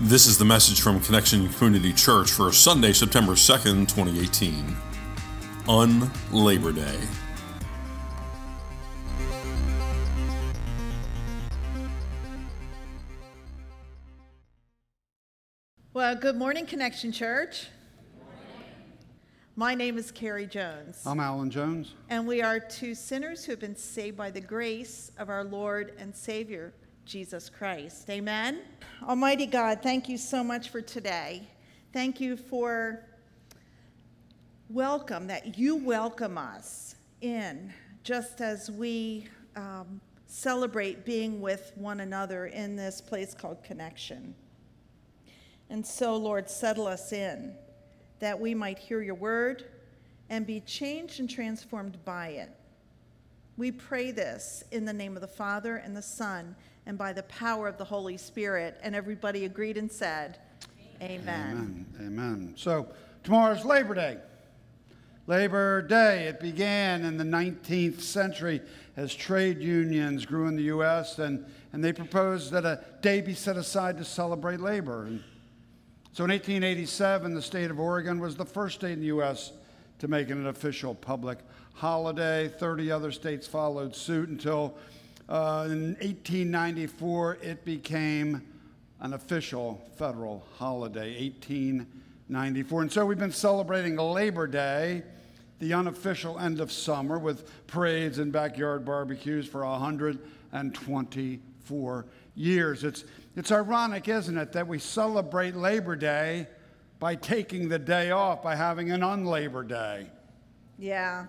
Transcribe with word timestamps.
This 0.00 0.26
is 0.26 0.36
the 0.36 0.44
message 0.44 0.80
from 0.82 1.00
Connection 1.00 1.48
Community 1.48 1.92
Church 1.92 2.30
for 2.30 2.52
Sunday, 2.52 2.92
September 2.92 3.32
2nd, 3.32 3.88
2018. 3.88 4.76
On 5.68 6.10
Labor 6.32 6.72
Day. 6.72 6.98
Well, 15.92 16.14
good 16.14 16.36
morning, 16.36 16.66
Connection 16.66 17.12
Church. 17.12 17.68
My 19.58 19.74
name 19.74 19.96
is 19.96 20.10
Carrie 20.12 20.46
Jones, 20.46 21.00
I'm 21.06 21.18
Alan 21.18 21.48
Jones. 21.50 21.94
and 22.10 22.26
we 22.26 22.42
are 22.42 22.60
two 22.60 22.94
sinners 22.94 23.42
who 23.46 23.52
have 23.52 23.60
been 23.60 23.74
saved 23.74 24.14
by 24.14 24.30
the 24.30 24.40
grace 24.40 25.10
of 25.18 25.30
our 25.30 25.44
Lord 25.44 25.94
and 25.98 26.14
Savior, 26.14 26.74
Jesus 27.06 27.48
Christ. 27.48 28.10
Amen. 28.10 28.62
Almighty 29.04 29.46
God, 29.46 29.80
thank 29.80 30.08
you 30.08 30.18
so 30.18 30.42
much 30.42 30.70
for 30.70 30.80
today. 30.80 31.48
Thank 31.92 32.20
you 32.20 32.36
for 32.36 33.06
welcome, 34.68 35.28
that 35.28 35.56
you 35.56 35.76
welcome 35.76 36.36
us 36.36 36.96
in 37.20 37.72
just 38.02 38.40
as 38.40 38.72
we 38.72 39.28
um, 39.54 40.00
celebrate 40.26 41.04
being 41.04 41.40
with 41.40 41.70
one 41.76 42.00
another 42.00 42.46
in 42.46 42.74
this 42.74 43.00
place 43.00 43.34
called 43.34 43.62
Connection. 43.62 44.34
And 45.70 45.86
so, 45.86 46.16
Lord, 46.16 46.50
settle 46.50 46.88
us 46.88 47.12
in 47.12 47.54
that 48.18 48.38
we 48.38 48.52
might 48.52 48.80
hear 48.80 49.00
your 49.00 49.14
word 49.14 49.64
and 50.28 50.44
be 50.44 50.58
changed 50.58 51.20
and 51.20 51.30
transformed 51.30 52.04
by 52.04 52.30
it. 52.30 52.50
We 53.56 53.70
pray 53.70 54.10
this 54.10 54.64
in 54.72 54.84
the 54.84 54.92
name 54.92 55.14
of 55.14 55.20
the 55.20 55.28
Father 55.28 55.76
and 55.76 55.96
the 55.96 56.02
Son 56.02 56.56
and 56.86 56.96
by 56.96 57.12
the 57.12 57.24
power 57.24 57.68
of 57.68 57.76
the 57.76 57.84
Holy 57.84 58.16
Spirit. 58.16 58.78
And 58.82 58.94
everybody 58.94 59.44
agreed 59.44 59.76
and 59.76 59.90
said, 59.90 60.38
Amen. 61.02 61.26
Amen. 61.26 61.86
Amen. 62.00 62.54
So 62.56 62.88
tomorrow's 63.22 63.64
Labor 63.64 63.94
Day. 63.94 64.18
Labor 65.26 65.82
Day, 65.82 66.28
it 66.28 66.38
began 66.38 67.04
in 67.04 67.16
the 67.16 67.24
19th 67.24 68.00
century 68.00 68.62
as 68.96 69.12
trade 69.12 69.60
unions 69.60 70.24
grew 70.24 70.46
in 70.46 70.54
the 70.54 70.62
U.S., 70.64 71.18
and, 71.18 71.44
and 71.72 71.82
they 71.82 71.92
proposed 71.92 72.52
that 72.52 72.64
a 72.64 72.84
day 73.02 73.20
be 73.20 73.34
set 73.34 73.56
aside 73.56 73.98
to 73.98 74.04
celebrate 74.04 74.60
labor. 74.60 75.02
And 75.06 75.22
so 76.12 76.24
in 76.24 76.30
1887, 76.30 77.34
the 77.34 77.42
state 77.42 77.72
of 77.72 77.80
Oregon 77.80 78.20
was 78.20 78.36
the 78.36 78.46
first 78.46 78.76
state 78.76 78.92
in 78.92 79.00
the 79.00 79.06
U.S. 79.06 79.52
to 79.98 80.06
make 80.06 80.28
it 80.28 80.34
an 80.34 80.46
official 80.46 80.94
public 80.94 81.38
holiday. 81.74 82.48
30 82.48 82.92
other 82.92 83.10
states 83.10 83.48
followed 83.48 83.94
suit 83.96 84.28
until 84.28 84.78
uh, 85.28 85.64
in 85.66 85.96
1894 86.00 87.38
it 87.42 87.62
became 87.64 88.46
an 89.00 89.12
official 89.12 89.84
federal 89.96 90.46
holiday. 90.56 91.20
1894. 91.20 92.82
And 92.82 92.92
so 92.92 93.04
we've 93.04 93.18
been 93.18 93.32
celebrating 93.32 93.96
Labor 93.96 94.46
Day, 94.46 95.02
the 95.58 95.74
unofficial 95.74 96.38
end 96.38 96.60
of 96.60 96.70
summer, 96.70 97.18
with 97.18 97.66
parades 97.66 98.18
and 98.18 98.30
backyard 98.32 98.84
barbecues 98.84 99.48
for 99.48 99.64
124 99.64 102.06
years. 102.34 102.84
It's, 102.84 103.04
it's 103.34 103.50
ironic, 103.50 104.06
isn't 104.08 104.38
it, 104.38 104.52
that 104.52 104.68
we 104.68 104.78
celebrate 104.78 105.56
Labor 105.56 105.96
Day 105.96 106.46
by 106.98 107.14
taking 107.14 107.68
the 107.68 107.78
day 107.78 108.10
off, 108.10 108.42
by 108.42 108.56
having 108.56 108.90
an 108.90 109.02
unlabor 109.02 109.68
day. 109.68 110.06
Yeah. 110.78 111.26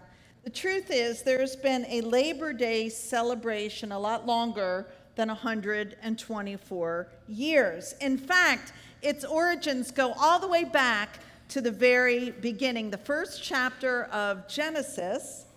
The 0.48 0.54
truth 0.54 0.92
is, 0.92 1.24
there's 1.24 1.58
been 1.58 1.86
a 1.90 2.00
Labor 2.00 2.54
Day 2.54 2.88
celebration 2.88 3.92
a 3.92 4.00
lot 4.00 4.26
longer 4.26 4.88
than 5.16 5.28
124 5.28 7.08
years. 7.28 7.96
In 8.00 8.18
fact, 8.18 8.72
its 9.02 9.26
origins 9.26 9.92
go 9.92 10.14
all 10.14 10.40
the 10.40 10.48
way 10.48 10.64
back 10.64 11.20
to 11.50 11.60
the 11.60 11.70
very 11.70 12.32
beginning. 12.32 12.90
The 12.90 12.98
first 12.98 13.44
chapter 13.44 14.06
of 14.06 14.48
Genesis, 14.48 15.48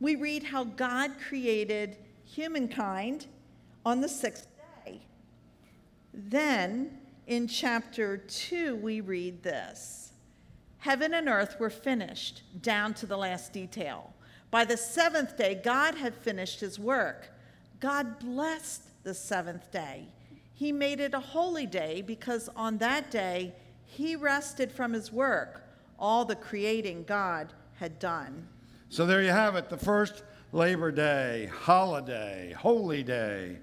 we 0.00 0.16
read 0.16 0.42
how 0.42 0.64
God 0.64 1.12
created 1.28 1.96
humankind 2.24 3.26
on 3.84 4.00
the 4.00 4.08
sixth 4.08 4.48
day. 4.84 5.02
Then, 6.12 6.98
in 7.28 7.46
chapter 7.46 8.16
2, 8.16 8.74
we 8.74 9.02
read 9.02 9.44
this 9.44 10.10
Heaven 10.78 11.14
and 11.14 11.28
earth 11.28 11.60
were 11.60 11.70
finished 11.70 12.42
down 12.60 12.92
to 12.94 13.06
the 13.06 13.16
last 13.16 13.52
detail. 13.52 14.12
By 14.50 14.64
the 14.64 14.76
seventh 14.76 15.36
day, 15.36 15.60
God 15.62 15.94
had 15.94 16.14
finished 16.14 16.60
his 16.60 16.78
work. 16.78 17.30
God 17.80 18.18
blessed 18.18 18.82
the 19.04 19.14
seventh 19.14 19.70
day. 19.70 20.06
He 20.54 20.72
made 20.72 21.00
it 21.00 21.14
a 21.14 21.20
holy 21.20 21.66
day 21.66 22.02
because 22.02 22.48
on 22.56 22.78
that 22.78 23.10
day 23.10 23.54
he 23.84 24.16
rested 24.16 24.72
from 24.72 24.92
his 24.92 25.12
work, 25.12 25.62
all 25.98 26.24
the 26.24 26.36
creating 26.36 27.04
God 27.04 27.52
had 27.74 27.98
done. 27.98 28.48
So 28.88 29.04
there 29.04 29.22
you 29.22 29.30
have 29.30 29.56
it, 29.56 29.68
the 29.68 29.76
first 29.76 30.22
Labor 30.52 30.90
Day, 30.90 31.50
holiday, 31.52 32.54
holy 32.56 33.02
day. 33.02 33.58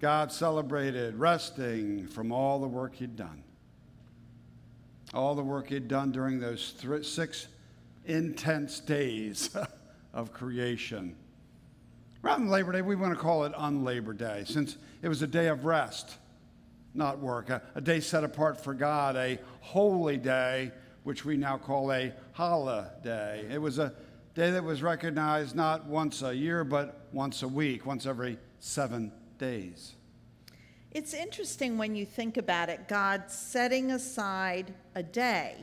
God 0.00 0.32
celebrated 0.32 1.14
resting 1.14 2.08
from 2.08 2.32
all 2.32 2.58
the 2.58 2.66
work 2.66 2.96
he'd 2.96 3.16
done. 3.16 3.42
All 5.14 5.34
the 5.34 5.42
work 5.44 5.68
he'd 5.68 5.88
done 5.88 6.10
during 6.10 6.40
those 6.40 6.72
th- 6.72 7.06
six 7.06 7.46
intense 8.04 8.80
days 8.80 9.56
of 10.12 10.32
creation. 10.32 11.16
Rather 12.22 12.40
than 12.40 12.50
Labor 12.50 12.72
Day, 12.72 12.82
we 12.82 12.94
want 12.94 13.12
to 13.12 13.18
call 13.18 13.44
it 13.44 13.52
Unlabor 13.54 14.16
Day, 14.16 14.44
since 14.46 14.76
it 15.02 15.08
was 15.08 15.22
a 15.22 15.26
day 15.26 15.48
of 15.48 15.64
rest, 15.64 16.18
not 16.94 17.18
work, 17.18 17.50
a, 17.50 17.62
a 17.74 17.80
day 17.80 18.00
set 18.00 18.22
apart 18.22 18.62
for 18.62 18.74
God, 18.74 19.16
a 19.16 19.38
holy 19.60 20.16
day, 20.16 20.70
which 21.02 21.24
we 21.24 21.36
now 21.36 21.56
call 21.58 21.92
a 21.92 22.12
holiday. 22.32 23.44
It 23.50 23.60
was 23.60 23.78
a 23.78 23.92
day 24.34 24.50
that 24.52 24.62
was 24.62 24.82
recognized 24.82 25.56
not 25.56 25.86
once 25.86 26.22
a 26.22 26.34
year, 26.34 26.62
but 26.62 27.08
once 27.12 27.42
a 27.42 27.48
week, 27.48 27.84
once 27.84 28.06
every 28.06 28.38
seven 28.60 29.12
days. 29.38 29.94
It's 30.92 31.14
interesting 31.14 31.78
when 31.78 31.94
you 31.94 32.06
think 32.06 32.36
about 32.36 32.68
it, 32.68 32.86
God 32.86 33.24
setting 33.30 33.90
aside 33.90 34.74
a 34.94 35.02
day, 35.02 35.56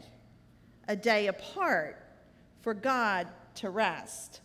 a 0.87 0.95
day 0.95 1.27
apart 1.27 2.03
for 2.61 2.73
God 2.73 3.27
to 3.55 3.69
rest. 3.69 4.41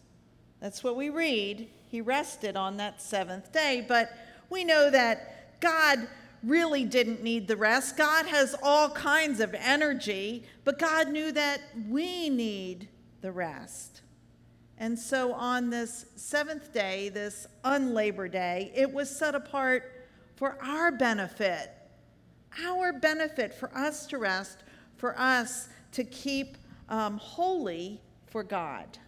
That's 0.61 0.83
what 0.83 0.97
we 0.97 1.11
read. 1.11 1.69
He 1.91 2.01
rested 2.01 2.57
on 2.57 2.77
that 2.79 3.01
seventh 3.01 3.53
day, 3.53 3.85
but 3.87 4.11
we 4.51 4.65
know 4.65 4.91
that 4.91 5.61
God 5.61 6.09
really 6.43 6.85
didn't 6.85 7.23
need 7.23 7.49
the 7.49 7.57
rest. 7.57 7.97
God 7.97 8.27
has 8.27 8.55
all 8.63 8.91
kinds 8.91 9.41
of 9.41 9.55
energy, 9.55 10.45
but 10.65 10.79
God 10.79 11.09
knew 11.09 11.33
that 11.33 11.61
we 11.89 12.29
need 12.29 12.89
the 13.21 13.33
rest. 13.33 14.03
And 14.79 14.99
so 14.99 15.33
on 15.33 15.71
this 15.71 16.07
seventh 16.17 16.73
day, 16.73 17.09
this 17.09 17.47
unlabor 17.65 18.31
day, 18.31 18.73
it 18.75 18.93
was 18.93 19.09
set 19.09 19.35
apart 19.35 20.09
for 20.37 20.59
our 20.63 20.91
benefit, 20.91 21.71
our 22.65 22.93
benefit 22.93 23.55
for 23.55 23.75
us 23.77 24.07
to 24.09 24.19
rest, 24.19 24.65
for 24.97 25.19
us 25.19 25.69
to 25.93 26.05
keep 26.05 26.59
um, 26.89 27.19
holy 27.19 28.01
for 28.35 28.43
God. 28.43 28.99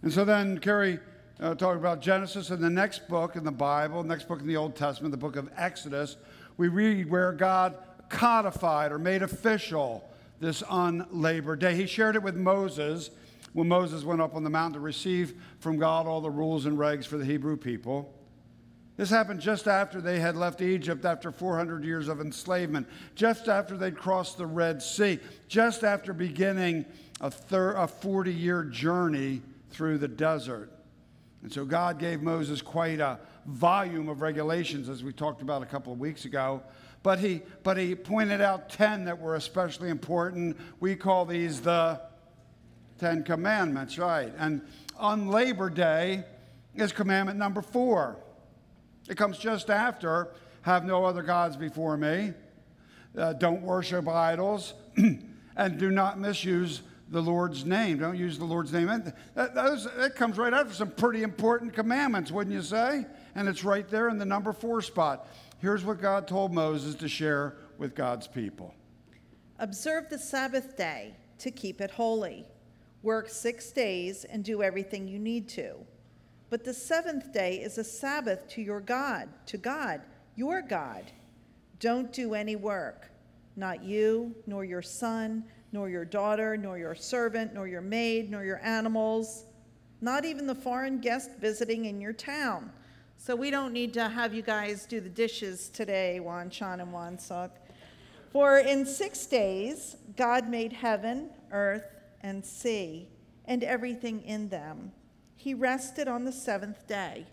And 0.00 0.10
so 0.10 0.24
then 0.24 0.56
Carrie 0.58 1.00
uh, 1.38 1.54
talked 1.54 1.76
about 1.76 2.00
Genesis 2.00 2.48
and 2.48 2.64
the 2.64 2.70
next 2.70 3.08
book 3.08 3.36
in 3.36 3.44
the 3.44 3.52
Bible, 3.52 4.02
next 4.04 4.26
book 4.26 4.40
in 4.40 4.46
the 4.46 4.56
Old 4.56 4.74
Testament, 4.74 5.12
the 5.12 5.18
book 5.18 5.36
of 5.36 5.50
Exodus. 5.54 6.16
We 6.56 6.68
read 6.68 7.10
where 7.10 7.30
God 7.32 7.76
codified 8.08 8.90
or 8.90 8.98
made 8.98 9.20
official 9.20 10.02
this 10.40 10.62
unlabor 10.62 11.58
day. 11.58 11.74
He 11.74 11.84
shared 11.84 12.16
it 12.16 12.22
with 12.22 12.36
Moses 12.36 13.10
when 13.52 13.68
Moses 13.68 14.02
went 14.02 14.22
up 14.22 14.34
on 14.34 14.44
the 14.44 14.48
mountain 14.48 14.80
to 14.80 14.80
receive 14.80 15.34
from 15.58 15.76
God 15.76 16.06
all 16.06 16.22
the 16.22 16.30
rules 16.30 16.64
and 16.64 16.78
regs 16.78 17.04
for 17.04 17.18
the 17.18 17.24
Hebrew 17.26 17.58
people. 17.58 18.14
This 18.96 19.10
happened 19.10 19.40
just 19.40 19.68
after 19.68 20.00
they 20.00 20.20
had 20.20 20.36
left 20.36 20.62
Egypt 20.62 21.04
after 21.04 21.30
400 21.30 21.84
years 21.84 22.08
of 22.08 22.22
enslavement, 22.22 22.88
just 23.14 23.46
after 23.46 23.76
they'd 23.76 23.94
crossed 23.94 24.38
the 24.38 24.46
Red 24.46 24.82
Sea, 24.82 25.18
just 25.48 25.84
after 25.84 26.14
beginning 26.14 26.86
a, 27.20 27.30
thir- 27.30 27.76
a 27.76 27.86
40 27.86 28.32
year 28.32 28.64
journey 28.64 29.42
through 29.70 29.98
the 29.98 30.08
desert. 30.08 30.70
And 31.42 31.52
so 31.52 31.64
God 31.64 31.98
gave 31.98 32.22
Moses 32.22 32.62
quite 32.62 33.00
a 33.00 33.18
volume 33.46 34.08
of 34.08 34.20
regulations, 34.20 34.88
as 34.88 35.04
we 35.04 35.12
talked 35.12 35.42
about 35.42 35.62
a 35.62 35.66
couple 35.66 35.92
of 35.92 35.98
weeks 35.98 36.24
ago. 36.24 36.62
But 37.02 37.20
he, 37.20 37.42
but 37.62 37.76
he 37.76 37.94
pointed 37.94 38.40
out 38.40 38.68
10 38.68 39.04
that 39.04 39.20
were 39.20 39.36
especially 39.36 39.90
important. 39.90 40.56
We 40.80 40.96
call 40.96 41.24
these 41.24 41.60
the 41.60 42.00
Ten 42.98 43.22
Commandments, 43.22 43.98
right? 43.98 44.32
And 44.38 44.62
on 44.96 45.28
Labor 45.28 45.70
Day 45.70 46.24
is 46.74 46.92
commandment 46.92 47.38
number 47.38 47.62
four. 47.62 48.16
It 49.08 49.16
comes 49.16 49.38
just 49.38 49.70
after 49.70 50.28
have 50.62 50.84
no 50.84 51.04
other 51.04 51.22
gods 51.22 51.56
before 51.56 51.96
me, 51.96 52.32
uh, 53.16 53.34
don't 53.34 53.62
worship 53.62 54.08
idols, 54.08 54.74
and 55.56 55.78
do 55.78 55.90
not 55.90 56.18
misuse 56.18 56.82
the 57.08 57.22
Lord's 57.22 57.64
name. 57.64 57.98
Don't 57.98 58.16
use 58.16 58.38
the 58.38 58.44
Lord's 58.44 58.72
name. 58.72 58.86
That, 59.34 59.54
those, 59.54 59.88
that 59.96 60.16
comes 60.16 60.38
right 60.38 60.52
after 60.52 60.74
some 60.74 60.90
pretty 60.90 61.22
important 61.22 61.72
commandments, 61.72 62.32
wouldn't 62.32 62.54
you 62.54 62.62
say? 62.62 63.06
And 63.34 63.48
it's 63.48 63.64
right 63.64 63.88
there 63.88 64.08
in 64.08 64.18
the 64.18 64.24
number 64.24 64.52
four 64.52 64.82
spot. 64.82 65.28
here's 65.60 65.84
what 65.84 66.00
God 66.00 66.26
told 66.26 66.52
Moses 66.52 66.94
to 66.96 67.08
share 67.08 67.56
with 67.78 67.94
God's 67.94 68.26
people 68.26 68.74
Observe 69.58 70.08
the 70.10 70.18
Sabbath 70.18 70.76
day 70.76 71.14
to 71.38 71.50
keep 71.50 71.80
it 71.80 71.90
holy. 71.90 72.44
Work 73.02 73.28
six 73.28 73.70
days 73.70 74.24
and 74.24 74.44
do 74.44 74.62
everything 74.62 75.06
you 75.06 75.18
need 75.18 75.48
to. 75.50 75.76
But 76.50 76.64
the 76.64 76.74
seventh 76.74 77.32
day 77.32 77.56
is 77.56 77.78
a 77.78 77.84
Sabbath 77.84 78.48
to 78.50 78.62
your 78.62 78.80
God, 78.80 79.28
to 79.46 79.56
God, 79.56 80.02
your 80.34 80.62
God. 80.62 81.04
Don't 81.80 82.12
do 82.12 82.34
any 82.34 82.56
work, 82.56 83.10
not 83.54 83.82
you, 83.82 84.34
nor 84.46 84.64
your 84.64 84.82
son, 84.82 85.44
nor 85.72 85.88
your 85.88 86.04
daughter, 86.04 86.56
nor 86.56 86.78
your 86.78 86.94
servant, 86.94 87.54
nor 87.54 87.66
your 87.68 87.80
maid, 87.80 88.30
nor 88.30 88.44
your 88.44 88.60
animals, 88.64 89.44
not 90.00 90.24
even 90.24 90.46
the 90.46 90.54
foreign 90.54 91.00
guest 91.00 91.30
visiting 91.40 91.86
in 91.86 92.00
your 92.00 92.12
town. 92.12 92.70
So 93.16 93.34
we 93.34 93.50
don't 93.50 93.72
need 93.72 93.94
to 93.94 94.08
have 94.08 94.34
you 94.34 94.42
guys 94.42 94.86
do 94.86 95.00
the 95.00 95.08
dishes 95.08 95.68
today, 95.68 96.20
Wan 96.20 96.50
Chan 96.50 96.80
and 96.80 96.92
Wan 96.92 97.18
Suk. 97.18 97.56
For 98.30 98.58
in 98.58 98.84
six 98.84 99.26
days 99.26 99.96
God 100.16 100.48
made 100.48 100.72
heaven, 100.72 101.30
earth, 101.50 101.86
and 102.20 102.44
sea, 102.44 103.08
and 103.46 103.64
everything 103.64 104.22
in 104.22 104.48
them. 104.48 104.92
He 105.36 105.54
rested 105.54 106.08
on 106.08 106.24
the 106.24 106.32
seventh 106.32 106.86
day. 106.86 107.26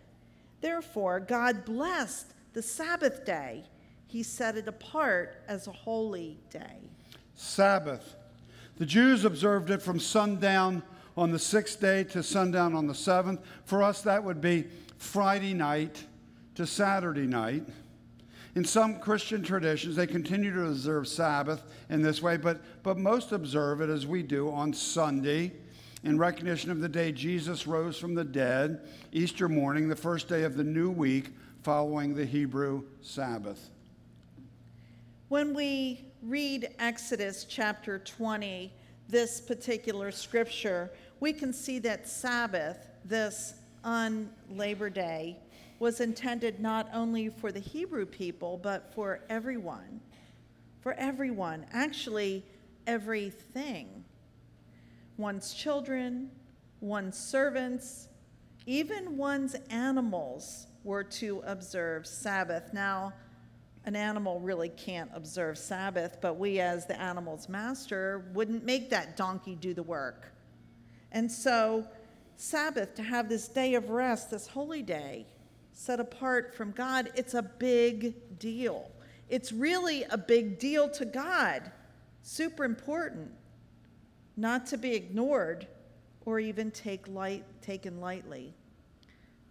Therefore, 0.62 1.20
God 1.20 1.66
blessed 1.66 2.34
the 2.54 2.62
Sabbath 2.62 3.26
day. 3.26 3.66
He 4.08 4.24
set 4.24 4.56
it 4.56 4.68
apart 4.68 5.44
as 5.48 5.68
a 5.68 5.72
holy 5.72 6.40
day. 6.50 6.90
Sabbath. 7.34 8.16
The 8.78 8.86
Jews 8.86 9.26
observed 9.26 9.70
it 9.70 9.82
from 9.82 10.00
sundown 10.00 10.84
on 11.16 11.32
the 11.32 11.40
sixth 11.40 11.80
day 11.80 12.04
to 12.06 12.24
sundown 12.24 12.74
on 12.74 12.88
the 12.88 12.96
seventh. 12.96 13.42
For 13.66 13.84
us, 13.84 14.02
that 14.02 14.24
would 14.24 14.42
be 14.42 14.66
Friday 14.98 15.54
night 15.54 16.06
to 16.56 16.66
Saturday 16.66 17.28
night. 17.28 17.64
In 18.56 18.66
some 18.66 19.00
Christian 19.00 19.44
traditions, 19.44 19.96
they 19.96 20.08
continue 20.08 20.54
to 20.54 20.68
observe 20.68 21.08
Sabbath 21.08 21.64
in 21.90 22.02
this 22.02 22.22
way, 22.22 22.38
but, 22.38 22.62
but 22.84 22.98
most 22.98 23.32
observe 23.32 23.82
it 23.82 23.90
as 23.90 24.06
we 24.06 24.22
do 24.22 24.52
on 24.52 24.74
Sunday 24.74 25.54
in 26.04 26.18
recognition 26.18 26.70
of 26.70 26.80
the 26.80 26.90
day 26.90 27.12
Jesus 27.12 27.66
rose 27.66 27.98
from 27.98 28.14
the 28.14 28.24
dead, 28.24 28.82
Easter 29.12 29.50
morning, 29.50 29.88
the 29.88 29.96
first 29.96 30.28
day 30.28 30.44
of 30.44 30.56
the 30.56 30.64
new 30.64 30.92
week 30.92 31.30
following 31.64 32.14
the 32.14 32.26
Hebrew 32.26 32.84
Sabbath. 33.02 33.70
When 35.34 35.56
we 35.56 36.06
read 36.22 36.76
Exodus 36.78 37.46
chapter 37.46 37.98
20, 37.98 38.72
this 39.10 39.42
particular 39.42 40.12
scripture, 40.12 40.92
we 41.20 41.34
can 41.34 41.52
see 41.52 41.80
that 41.80 42.08
Sabbath, 42.08 42.78
this 43.04 43.56
on 43.84 44.30
Labor 44.52 44.92
Day, 44.92 45.40
was 45.80 46.02
intended 46.02 46.60
not 46.60 46.88
only 46.94 47.30
for 47.30 47.52
the 47.52 47.60
Hebrew 47.60 48.06
people, 48.06 48.60
but 48.62 48.94
for 48.94 49.22
everyone. 49.28 50.02
For 50.82 50.94
everyone, 50.94 51.66
actually, 51.74 52.46
everything. 52.86 54.06
One's 55.18 55.56
children, 55.56 56.30
one's 56.80 57.18
servants, 57.18 58.08
even 58.68 59.18
one's 59.18 59.56
animals 59.72 60.68
were 60.84 61.04
to 61.04 61.42
observe 61.48 62.06
Sabbath. 62.06 62.72
Now, 62.72 63.14
an 63.86 63.96
animal 63.96 64.40
really 64.40 64.70
can't 64.70 65.12
observe 65.14 65.58
Sabbath, 65.58 66.20
but 66.22 66.38
we, 66.38 66.60
as 66.60 66.86
the 66.86 67.00
animal's 67.00 67.50
master, 67.50 68.30
wouldn't 68.34 68.64
make 68.64 68.90
that 68.90 69.18
donkey 69.18 69.56
do 69.56 69.74
the 69.74 69.84
work. 69.84 70.32
And 71.12 71.30
so, 71.30 71.86
Sabbath, 72.38 72.96
to 72.96 73.04
have 73.04 73.28
this 73.28 73.48
day 73.48 73.76
of 73.76 73.90
rest, 73.90 74.32
this 74.32 74.48
holy 74.48 74.82
day, 74.82 75.28
set 75.74 76.00
apart 76.00 76.56
from 76.56 76.72
God, 76.72 77.12
it's 77.16 77.34
a 77.34 77.42
big 77.42 78.40
deal. 78.40 78.90
It's 79.30 79.52
really 79.52 80.04
a 80.04 80.18
big 80.18 80.60
deal 80.60 80.90
to 80.92 81.06
God. 81.06 81.72
Super 82.22 82.64
important. 82.64 83.32
Not 84.38 84.66
to 84.68 84.78
be 84.78 84.94
ignored 84.94 85.68
or 86.26 86.40
even 86.40 86.72
take 86.72 87.08
light, 87.08 87.44
taken 87.62 88.00
lightly. 88.00 88.54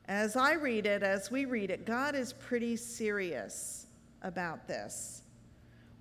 As 0.06 0.36
I 0.36 0.54
read 0.54 0.86
it, 0.86 1.02
as 1.02 1.30
we 1.30 1.44
read 1.44 1.70
it, 1.70 1.84
God 1.84 2.14
is 2.14 2.32
pretty 2.32 2.76
serious 2.76 3.81
about 4.22 4.66
this. 4.66 5.22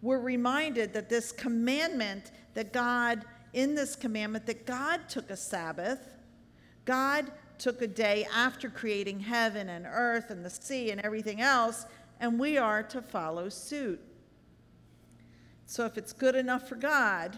We're 0.01 0.19
reminded 0.19 0.93
that 0.93 1.09
this 1.09 1.31
commandment, 1.31 2.31
that 2.53 2.73
God, 2.73 3.25
in 3.53 3.75
this 3.75 3.95
commandment, 3.95 4.45
that 4.47 4.65
God 4.65 5.09
took 5.09 5.29
a 5.29 5.37
Sabbath, 5.37 6.15
God 6.85 7.31
took 7.57 7.81
a 7.81 7.87
day 7.87 8.25
after 8.33 8.69
creating 8.69 9.19
heaven 9.19 9.69
and 9.69 9.85
earth 9.87 10.31
and 10.31 10.43
the 10.43 10.49
sea 10.49 10.89
and 10.89 10.99
everything 11.01 11.41
else, 11.41 11.85
and 12.19 12.39
we 12.39 12.57
are 12.57 12.81
to 12.83 13.01
follow 13.01 13.49
suit. 13.49 13.99
So 15.67 15.85
if 15.85 15.97
it's 15.97 16.11
good 16.11 16.35
enough 16.35 16.67
for 16.67 16.75
God, 16.75 17.37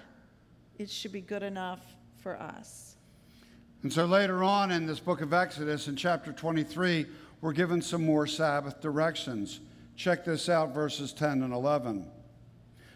it 0.80 0.90
should 0.90 1.12
be 1.12 1.22
good 1.22 1.44
enough 1.44 1.82
for 2.22 2.40
us. 2.42 2.96
And 3.84 3.92
so 3.92 4.06
later 4.06 4.44
on 4.44 4.72
in 4.72 4.86
this 4.86 5.00
book 5.00 5.20
of 5.20 5.34
Exodus, 5.34 5.90
in 5.90 5.98
chapter 5.98 6.32
23, 6.32 7.06
we're 7.42 7.52
given 7.52 7.82
some 7.82 8.06
more 8.06 8.26
Sabbath 8.26 8.80
directions. 8.80 9.60
Check 9.96 10.26
this 10.26 10.50
out, 10.50 10.74
verses 10.74 11.14
10 11.14 11.44
and 11.44 11.54
11. 11.54 12.10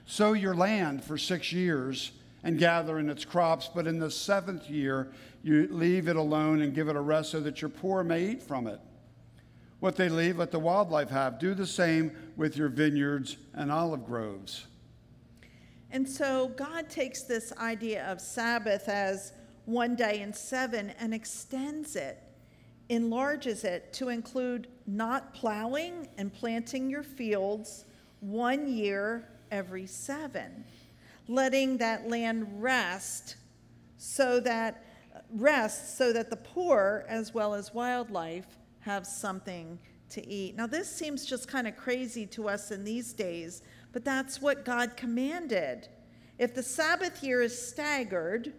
Sow 0.06 0.34
your 0.34 0.56
land 0.56 1.04
for 1.04 1.18
six 1.18 1.52
years 1.52 2.12
and 2.44 2.58
gather 2.58 2.98
in 2.98 3.10
its 3.10 3.26
crops, 3.26 3.70
but 3.74 3.88
in 3.88 4.00
the 4.00 4.10
seventh 4.10 4.70
year 4.70 5.12
you 5.44 5.68
leave 5.70 6.08
it 6.08 6.16
alone 6.16 6.62
and 6.62 6.74
give 6.74 6.88
it 6.88 6.96
a 6.96 7.02
rest 7.02 7.32
so 7.32 7.40
that 7.42 7.62
your 7.62 7.70
poor 7.70 8.04
may 8.04 8.32
eat 8.32 8.42
from 8.42 8.68
it. 8.68 8.80
What 9.80 9.96
they 9.96 10.10
leave, 10.10 10.38
let 10.38 10.52
the 10.52 10.60
wildlife 10.60 11.10
have. 11.10 11.40
Do 11.40 11.54
the 11.54 11.68
same 11.68 12.12
with 12.36 12.58
your 12.58 12.70
vineyards 12.70 13.38
and 13.54 13.72
olive 13.72 14.06
groves. 14.06 14.66
And 15.92 16.08
so 16.08 16.50
God 16.50 16.90
takes 16.90 17.24
this 17.24 17.54
idea 17.58 18.06
of 18.12 18.20
Sabbath 18.20 18.90
as 18.90 19.34
one 19.66 19.96
day 19.96 20.22
in 20.22 20.34
seven 20.34 20.92
and 21.00 21.14
extends 21.14 21.96
it, 21.96 22.24
enlarges 22.90 23.64
it 23.64 23.94
to 23.94 24.10
include 24.10 24.68
not 24.88 25.34
plowing 25.34 26.08
and 26.18 26.34
planting 26.34 26.90
your 26.90 27.04
fields 27.04 27.86
one 28.22 28.68
year 28.68 29.28
every 29.52 29.86
seven, 29.86 30.64
letting 31.28 31.78
that 31.78 32.10
land 32.10 32.48
rest 32.62 33.36
so 33.98 34.40
that 34.40 34.84
rest 35.32 35.98
so 35.98 36.14
that 36.14 36.30
the 36.30 36.38
poor 36.38 37.06
as 37.10 37.34
well 37.34 37.54
as 37.54 37.74
wildlife 37.74 38.58
have 38.80 39.06
something 39.06 39.78
to 40.10 40.26
eat. 40.26 40.56
Now 40.56 40.68
this 40.68 40.90
seems 40.90 41.26
just 41.26 41.48
kind 41.48 41.68
of 41.68 41.76
crazy 41.76 42.26
to 42.28 42.48
us 42.48 42.72
in 42.72 42.86
these 42.86 43.12
days, 43.12 43.62
but 43.92 44.06
that's 44.06 44.42
what 44.42 44.64
God 44.64 44.96
commanded. 44.96 45.90
If 46.40 46.56
the 46.56 46.64
Sabbath 46.64 47.24
year 47.24 47.42
is 47.42 47.60
staggered, 47.60 48.54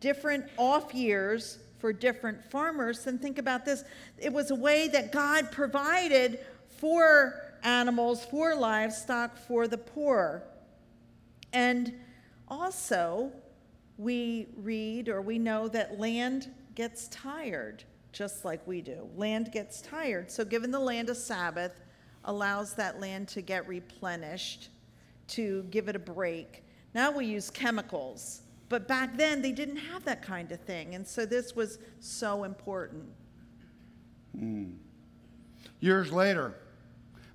different 0.00 0.46
off 0.56 0.94
years 0.94 1.58
for 1.80 1.92
different 1.92 2.44
farmers, 2.44 3.06
And 3.06 3.20
think 3.20 3.38
about 3.38 3.64
this. 3.64 3.84
It 4.18 4.32
was 4.32 4.50
a 4.50 4.54
way 4.54 4.88
that 4.88 5.12
God 5.12 5.50
provided 5.50 6.40
for 6.68 7.54
animals, 7.62 8.24
for 8.24 8.54
livestock, 8.54 9.36
for 9.36 9.66
the 9.66 9.78
poor. 9.78 10.42
And 11.52 11.94
also, 12.48 13.32
we 13.98 14.48
read 14.56 15.08
or 15.08 15.22
we 15.22 15.38
know 15.38 15.68
that 15.68 15.98
land 15.98 16.50
gets 16.74 17.08
tired, 17.08 17.84
just 18.12 18.44
like 18.44 18.66
we 18.66 18.80
do. 18.80 19.08
Land 19.16 19.50
gets 19.52 19.80
tired. 19.80 20.30
So, 20.30 20.44
giving 20.44 20.70
the 20.70 20.80
land 20.80 21.10
a 21.10 21.14
Sabbath 21.14 21.80
allows 22.24 22.74
that 22.74 23.00
land 23.00 23.28
to 23.28 23.40
get 23.40 23.66
replenished, 23.66 24.68
to 25.28 25.64
give 25.70 25.88
it 25.88 25.96
a 25.96 26.00
break. 26.00 26.64
Now 26.94 27.10
we 27.10 27.26
use 27.26 27.50
chemicals 27.50 28.42
but 28.70 28.86
back 28.86 29.16
then, 29.16 29.42
they 29.42 29.50
didn't 29.50 29.76
have 29.76 30.04
that 30.04 30.22
kind 30.22 30.50
of 30.52 30.60
thing. 30.60 30.94
And 30.94 31.06
so 31.06 31.26
this 31.26 31.56
was 31.56 31.80
so 31.98 32.44
important. 32.44 33.04
Mm. 34.38 34.76
Years 35.80 36.12
later, 36.12 36.54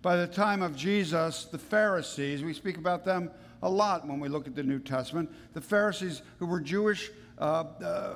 by 0.01 0.15
the 0.15 0.27
time 0.27 0.61
of 0.61 0.77
Jesus, 0.77 1.43
the 1.43 1.57
Pharisees, 1.57 2.41
we 2.41 2.53
speak 2.53 2.77
about 2.77 3.03
them 3.03 3.29
a 3.61 3.69
lot 3.69 4.07
when 4.07 4.21
we 4.21 4.29
look 4.29 4.47
at 4.47 4.55
the 4.55 4.63
New 4.63 4.79
Testament, 4.79 5.29
the 5.53 5.59
Pharisees 5.59 6.21
who 6.39 6.45
were 6.45 6.61
Jewish 6.61 7.11
uh, 7.37 7.65
uh, 7.83 8.13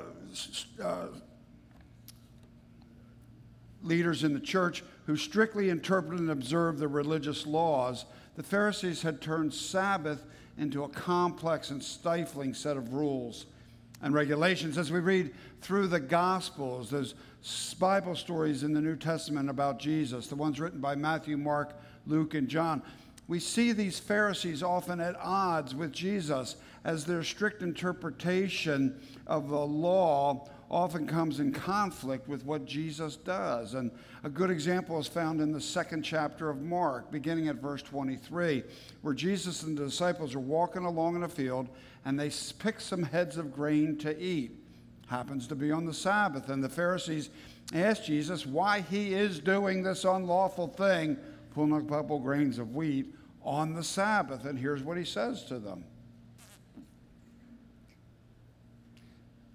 uh, 0.81 1.07
leaders 3.83 4.23
in 4.23 4.33
the 4.33 4.39
church 4.39 4.81
who 5.07 5.17
strictly 5.17 5.69
interpreted 5.69 6.21
and 6.21 6.31
observed 6.31 6.79
the 6.79 6.87
religious 6.87 7.45
laws, 7.45 8.05
the 8.35 8.43
Pharisees 8.43 9.01
had 9.01 9.19
turned 9.19 9.53
Sabbath 9.53 10.25
into 10.59 10.83
a 10.83 10.89
complex 10.89 11.71
and 11.71 11.81
stifling 11.81 12.53
set 12.53 12.77
of 12.77 12.93
rules 12.93 13.45
and 14.01 14.13
regulations. 14.13 14.77
As 14.77 14.91
we 14.91 14.99
read 14.99 15.33
through 15.61 15.87
the 15.87 15.99
Gospels, 15.99 16.89
those 16.89 17.15
Bible 17.79 18.15
stories 18.15 18.63
in 18.63 18.73
the 18.73 18.81
New 18.81 18.95
Testament 18.95 19.49
about 19.49 19.79
Jesus, 19.79 20.27
the 20.27 20.35
ones 20.35 20.59
written 20.59 20.79
by 20.79 20.95
Matthew, 20.95 21.37
Mark, 21.37 21.79
Luke, 22.05 22.33
and 22.33 22.47
John, 22.47 22.81
we 23.27 23.39
see 23.39 23.71
these 23.71 23.99
Pharisees 23.99 24.63
often 24.63 24.99
at 24.99 25.15
odds 25.17 25.75
with 25.75 25.91
Jesus 25.91 26.55
as 26.83 27.05
their 27.05 27.23
strict 27.23 27.61
interpretation 27.61 28.99
of 29.27 29.49
the 29.49 29.59
law 29.59 30.49
often 30.69 31.07
comes 31.07 31.39
in 31.39 31.51
conflict 31.51 32.27
with 32.27 32.45
what 32.45 32.65
Jesus 32.65 33.15
does. 33.15 33.73
And 33.73 33.91
a 34.23 34.29
good 34.29 34.51
example 34.51 34.99
is 34.99 35.07
found 35.07 35.41
in 35.41 35.51
the 35.51 35.61
second 35.61 36.03
chapter 36.03 36.49
of 36.49 36.61
Mark, 36.61 37.11
beginning 37.11 37.47
at 37.47 37.55
verse 37.55 37.81
23, 37.81 38.63
where 39.01 39.13
Jesus 39.13 39.63
and 39.63 39.77
the 39.77 39.85
disciples 39.85 40.35
are 40.35 40.39
walking 40.39 40.85
along 40.85 41.15
in 41.15 41.23
a 41.23 41.29
field 41.29 41.69
and 42.05 42.19
they 42.19 42.31
pick 42.59 42.79
some 42.79 43.03
heads 43.03 43.37
of 43.37 43.51
grain 43.51 43.97
to 43.97 44.17
eat. 44.21 44.51
Happens 45.07 45.47
to 45.47 45.55
be 45.55 45.71
on 45.71 45.85
the 45.85 45.93
Sabbath. 45.93 46.49
And 46.49 46.63
the 46.63 46.69
Pharisees 46.69 47.31
ask 47.73 48.03
Jesus 48.03 48.45
why 48.45 48.81
he 48.81 49.15
is 49.15 49.39
doing 49.39 49.81
this 49.81 50.03
unlawful 50.05 50.67
thing, 50.67 51.17
pulling 51.55 51.73
a 51.73 51.81
couple 51.81 52.19
grains 52.19 52.59
of 52.59 52.75
wheat 52.75 53.15
on 53.43 53.73
the 53.73 53.83
Sabbath. 53.83 54.45
And 54.45 54.59
here's 54.59 54.83
what 54.83 54.97
he 54.97 55.05
says 55.05 55.45
to 55.45 55.57
them. 55.57 55.83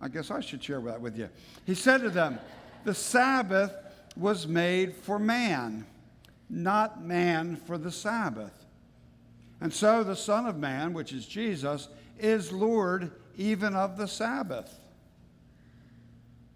I 0.05 0.09
guess 0.09 0.31
I 0.31 0.41
should 0.41 0.63
share 0.63 0.83
that 0.83 1.01
with 1.01 1.17
you. 1.17 1.31
He 1.65 1.75
said 1.75 2.03
to 2.03 2.11
them, 2.11 2.39
The 2.85 2.93
Sabbath 2.93 3.73
was 4.19 4.47
made 4.47 4.95
for 4.95 5.19
man, 5.19 5.87
not 6.51 7.03
man 7.03 7.57
for 7.57 7.79
the 7.79 7.91
Sabbath. 7.91 8.67
And 9.63 9.73
so 9.73 10.05
the 10.05 10.15
Son 10.15 10.45
of 10.45 10.59
Man, 10.59 10.93
which 10.93 11.15
is 11.15 11.27
Jesus, 11.27 11.89
is 12.19 12.53
Lord 12.53 13.13
even 13.39 13.75
of 13.75 13.97
the 13.97 14.07
Sabbath. 14.07 14.79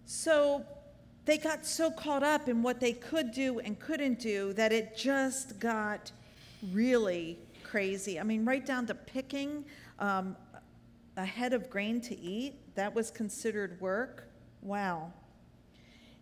So 0.05 0.63
they 1.25 1.39
got 1.39 1.65
so 1.65 1.89
caught 1.89 2.21
up 2.21 2.47
in 2.47 2.61
what 2.61 2.79
they 2.79 2.93
could 2.93 3.31
do 3.31 3.59
and 3.59 3.79
couldn't 3.79 4.19
do 4.19 4.53
that 4.53 4.71
it 4.71 4.95
just 4.95 5.59
got 5.59 6.11
really 6.71 7.39
crazy. 7.63 8.19
I 8.19 8.23
mean, 8.23 8.45
right 8.45 8.63
down 8.63 8.85
to 8.85 8.93
picking 8.93 9.65
um, 9.97 10.35
a 11.17 11.25
head 11.25 11.53
of 11.53 11.69
grain 11.69 11.99
to 12.01 12.17
eat, 12.19 12.53
that 12.79 12.95
was 12.95 13.11
considered 13.11 13.79
work. 13.81 14.29
Wow. 14.61 15.11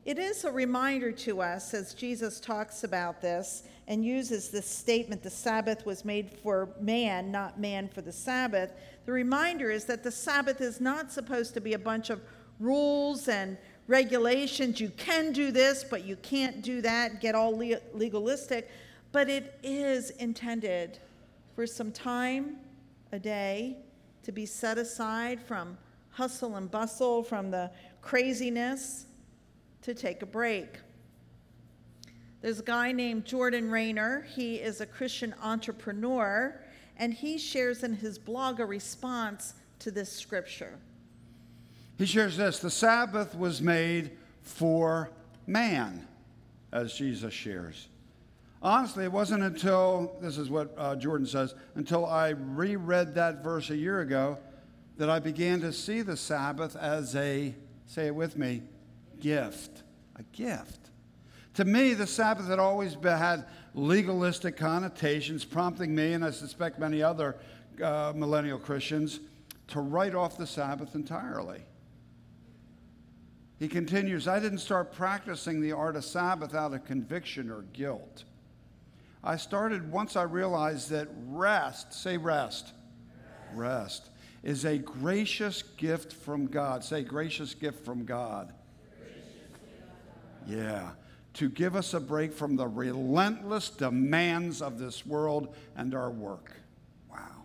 It 0.06 0.18
is 0.18 0.44
a 0.44 0.52
reminder 0.52 1.12
to 1.12 1.42
us 1.42 1.74
as 1.76 1.94
Jesus 1.94 2.40
talks 2.40 2.84
about 2.84 3.22
this 3.22 3.64
and 3.88 4.04
uses 4.04 4.50
this 4.50 4.68
statement 4.68 5.22
the 5.22 5.30
Sabbath 5.30 5.86
was 5.86 6.04
made 6.04 6.32
for 6.42 6.70
man, 6.82 7.32
not 7.32 7.60
man 7.60 7.88
for 7.88 8.02
the 8.02 8.12
Sabbath. 8.12 8.72
The 9.06 9.12
reminder 9.12 9.70
is 9.70 9.86
that 9.86 10.04
the 10.04 10.12
Sabbath 10.12 10.60
is 10.60 10.82
not 10.82 11.12
supposed 11.12 11.54
to 11.54 11.62
be 11.62 11.74
a 11.74 11.80
bunch 11.80 12.10
of 12.10 12.22
rules 12.60 13.28
and 13.28 13.56
regulations. 13.86 14.82
You 14.82 14.90
can 14.98 15.34
do 15.34 15.52
this, 15.52 15.84
but 15.84 16.06
you 16.06 16.16
can't 16.16 16.64
do 16.64 16.82
that, 16.82 17.22
get 17.22 17.36
all 17.36 17.56
legalistic. 17.56 18.72
But 19.12 19.30
it 19.30 19.60
is 19.62 20.10
intended 20.12 20.98
for 21.54 21.68
some 21.68 21.92
time 21.92 22.58
a 23.12 23.20
day 23.20 23.78
to 24.24 24.32
be 24.32 24.46
set 24.46 24.78
aside 24.78 25.40
from 25.40 25.78
hustle 26.18 26.56
and 26.56 26.72
bustle, 26.72 27.22
from 27.22 27.52
the 27.52 27.70
craziness 28.02 29.06
to 29.84 29.94
take 29.94 30.24
a 30.24 30.26
break. 30.26 30.80
There's 32.42 32.60
a 32.60 32.64
guy 32.64 32.92
named 32.92 33.24
Jordan 33.24 33.70
Raynor. 33.70 34.26
He 34.36 34.56
is 34.56 34.82
a 34.82 34.88
Christian 34.88 35.36
entrepreneur, 35.44 36.60
and 36.98 37.14
he 37.14 37.38
shares 37.38 37.84
in 37.84 37.94
his 37.94 38.18
blog 38.18 38.60
a 38.60 38.66
response 38.66 39.54
to 39.78 39.92
this 39.92 40.12
scripture. 40.12 40.80
He 42.00 42.08
shares 42.08 42.36
this 42.36 42.58
The 42.58 42.72
Sabbath 42.72 43.38
was 43.38 43.62
made 43.62 44.10
for 44.42 45.12
man, 45.46 46.08
as 46.72 46.96
Jesus 46.96 47.32
shares. 47.32 47.90
Honestly, 48.64 49.04
it 49.04 49.12
wasn't 49.12 49.44
until, 49.44 50.16
this 50.20 50.40
is 50.40 50.50
what 50.50 50.74
uh, 50.80 50.96
Jordan 50.96 51.28
says, 51.28 51.54
until 51.76 52.08
I 52.08 52.30
reread 52.30 53.14
that 53.14 53.44
verse 53.44 53.70
a 53.70 53.78
year 53.78 54.02
ago 54.02 54.40
that 54.98 55.10
I 55.10 55.20
began 55.20 55.62
to 55.62 55.72
see 55.72 56.02
the 56.02 56.18
Sabbath 56.18 56.76
as 56.76 57.16
a, 57.16 57.54
say 57.86 58.08
it 58.08 58.16
with 58.16 58.38
me, 58.38 58.64
gift, 59.20 59.84
a 60.16 60.24
gift. 60.24 60.90
To 61.56 61.66
me, 61.66 61.94
the 61.94 62.08
Sabbath 62.08 62.48
had 62.48 62.60
always 62.60 62.96
been, 62.96 63.18
had 63.18 63.46
legalistic 63.74 64.58
connotations, 64.58 65.46
prompting 65.46 65.96
me, 65.96 66.14
and 66.14 66.26
I 66.26 66.32
suspect 66.32 66.80
many 66.80 67.02
other 67.02 67.38
uh, 67.82 68.14
millennial 68.16 68.60
Christians, 68.60 69.20
to 69.68 69.82
write 69.82 70.16
off 70.16 70.38
the 70.38 70.48
Sabbath 70.48 70.96
entirely. 70.96 71.62
He 73.60 73.68
continues, 73.68 74.28
I 74.28 74.40
didn't 74.40 74.60
start 74.60 74.94
practicing 74.94 75.62
the 75.62 75.72
art 75.72 75.96
of 75.96 76.06
Sabbath 76.06 76.54
out 76.54 76.74
of 76.74 76.86
conviction 76.86 77.50
or 77.50 77.64
guilt. 77.74 78.24
I 79.24 79.36
started 79.36 79.92
once 79.92 80.16
I 80.16 80.24
realized 80.24 80.90
that 80.92 81.08
rest, 81.26 81.94
say 81.94 82.18
rest, 82.18 82.72
rest, 83.54 84.10
is 84.48 84.64
a 84.64 84.78
gracious 84.78 85.62
gift 85.62 86.14
from 86.14 86.48
God. 86.48 86.82
Say 86.82 87.04
gracious 87.04 87.54
gift 87.54 87.84
from 87.84 88.06
God. 88.06 88.54
Yeah. 90.48 90.92
To 91.34 91.50
give 91.50 91.76
us 91.76 91.94
a 91.94 92.00
break 92.00 92.32
from 92.32 92.56
the 92.56 92.66
relentless 92.66 93.68
demands 93.70 94.62
of 94.62 94.80
this 94.80 95.06
world 95.06 95.54
and 95.76 95.94
our 95.94 96.10
work. 96.10 96.54
Wow. 97.12 97.44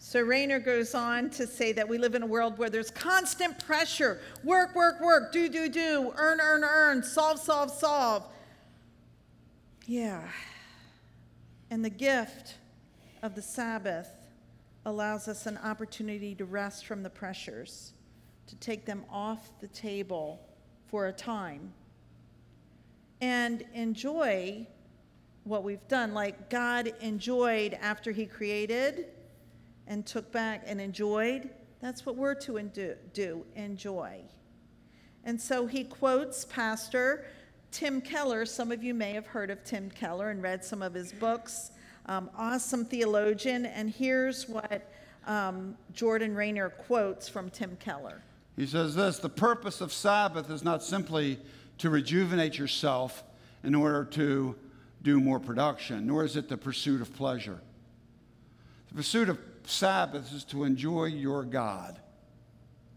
So 0.00 0.20
Raynor 0.20 0.58
goes 0.58 0.96
on 0.96 1.30
to 1.30 1.46
say 1.46 1.70
that 1.70 1.88
we 1.88 1.96
live 1.96 2.16
in 2.16 2.24
a 2.24 2.26
world 2.26 2.58
where 2.58 2.70
there's 2.70 2.90
constant 2.90 3.64
pressure 3.64 4.20
work, 4.42 4.74
work, 4.74 5.00
work, 5.00 5.30
do, 5.30 5.48
do, 5.48 5.68
do, 5.68 6.12
earn, 6.16 6.40
earn, 6.40 6.64
earn, 6.64 7.04
solve, 7.04 7.38
solve, 7.38 7.70
solve. 7.70 8.24
Yeah. 9.86 10.28
And 11.70 11.84
the 11.84 11.90
gift 11.90 12.56
of 13.22 13.36
the 13.36 13.42
Sabbath 13.42 14.08
allows 14.86 15.28
us 15.28 15.46
an 15.46 15.58
opportunity 15.58 16.34
to 16.34 16.44
rest 16.44 16.86
from 16.86 17.02
the 17.02 17.10
pressures, 17.10 17.92
to 18.46 18.56
take 18.56 18.84
them 18.84 19.04
off 19.10 19.50
the 19.60 19.68
table 19.68 20.40
for 20.86 21.06
a 21.06 21.12
time 21.12 21.72
and 23.20 23.64
enjoy 23.72 24.66
what 25.44 25.64
we've 25.64 25.86
done. 25.88 26.12
Like 26.12 26.50
God 26.50 26.92
enjoyed 27.00 27.74
after 27.80 28.12
He 28.12 28.26
created 28.26 29.06
and 29.86 30.04
took 30.04 30.30
back 30.32 30.64
and 30.66 30.80
enjoyed. 30.80 31.50
That's 31.80 32.06
what 32.06 32.16
we're 32.16 32.34
to 32.34 32.94
do, 33.12 33.44
enjoy. 33.54 34.22
And 35.24 35.40
so 35.40 35.66
he 35.66 35.84
quotes 35.84 36.44
Pastor 36.44 37.26
Tim 37.70 38.00
Keller. 38.00 38.46
Some 38.46 38.70
of 38.72 38.82
you 38.82 38.94
may 38.94 39.12
have 39.12 39.26
heard 39.26 39.50
of 39.50 39.64
Tim 39.64 39.90
Keller 39.90 40.30
and 40.30 40.42
read 40.42 40.64
some 40.64 40.82
of 40.82 40.94
his 40.94 41.12
books. 41.12 41.72
Um, 42.06 42.30
awesome 42.36 42.84
theologian. 42.84 43.66
And 43.66 43.90
here's 43.90 44.48
what 44.48 44.90
um, 45.26 45.76
Jordan 45.92 46.34
Raynor 46.34 46.70
quotes 46.70 47.28
from 47.28 47.50
Tim 47.50 47.76
Keller. 47.76 48.22
He 48.56 48.66
says 48.66 48.94
this 48.94 49.18
The 49.18 49.28
purpose 49.28 49.80
of 49.80 49.92
Sabbath 49.92 50.50
is 50.50 50.62
not 50.62 50.82
simply 50.82 51.38
to 51.78 51.90
rejuvenate 51.90 52.58
yourself 52.58 53.24
in 53.62 53.74
order 53.74 54.04
to 54.04 54.54
do 55.02 55.20
more 55.20 55.40
production, 55.40 56.06
nor 56.06 56.24
is 56.24 56.36
it 56.36 56.48
the 56.48 56.56
pursuit 56.56 57.00
of 57.00 57.14
pleasure. 57.14 57.60
The 58.88 58.94
pursuit 58.94 59.28
of 59.28 59.38
Sabbath 59.64 60.32
is 60.32 60.44
to 60.44 60.64
enjoy 60.64 61.06
your 61.06 61.44
God, 61.44 61.98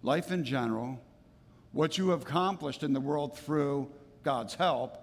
life 0.03 0.31
in 0.31 0.43
general, 0.43 1.01
what 1.71 1.97
you 1.97 2.09
have 2.09 2.23
accomplished 2.23 2.83
in 2.83 2.93
the 2.93 2.99
world 2.99 3.37
through 3.37 3.89
God's 4.23 4.55
help, 4.55 4.97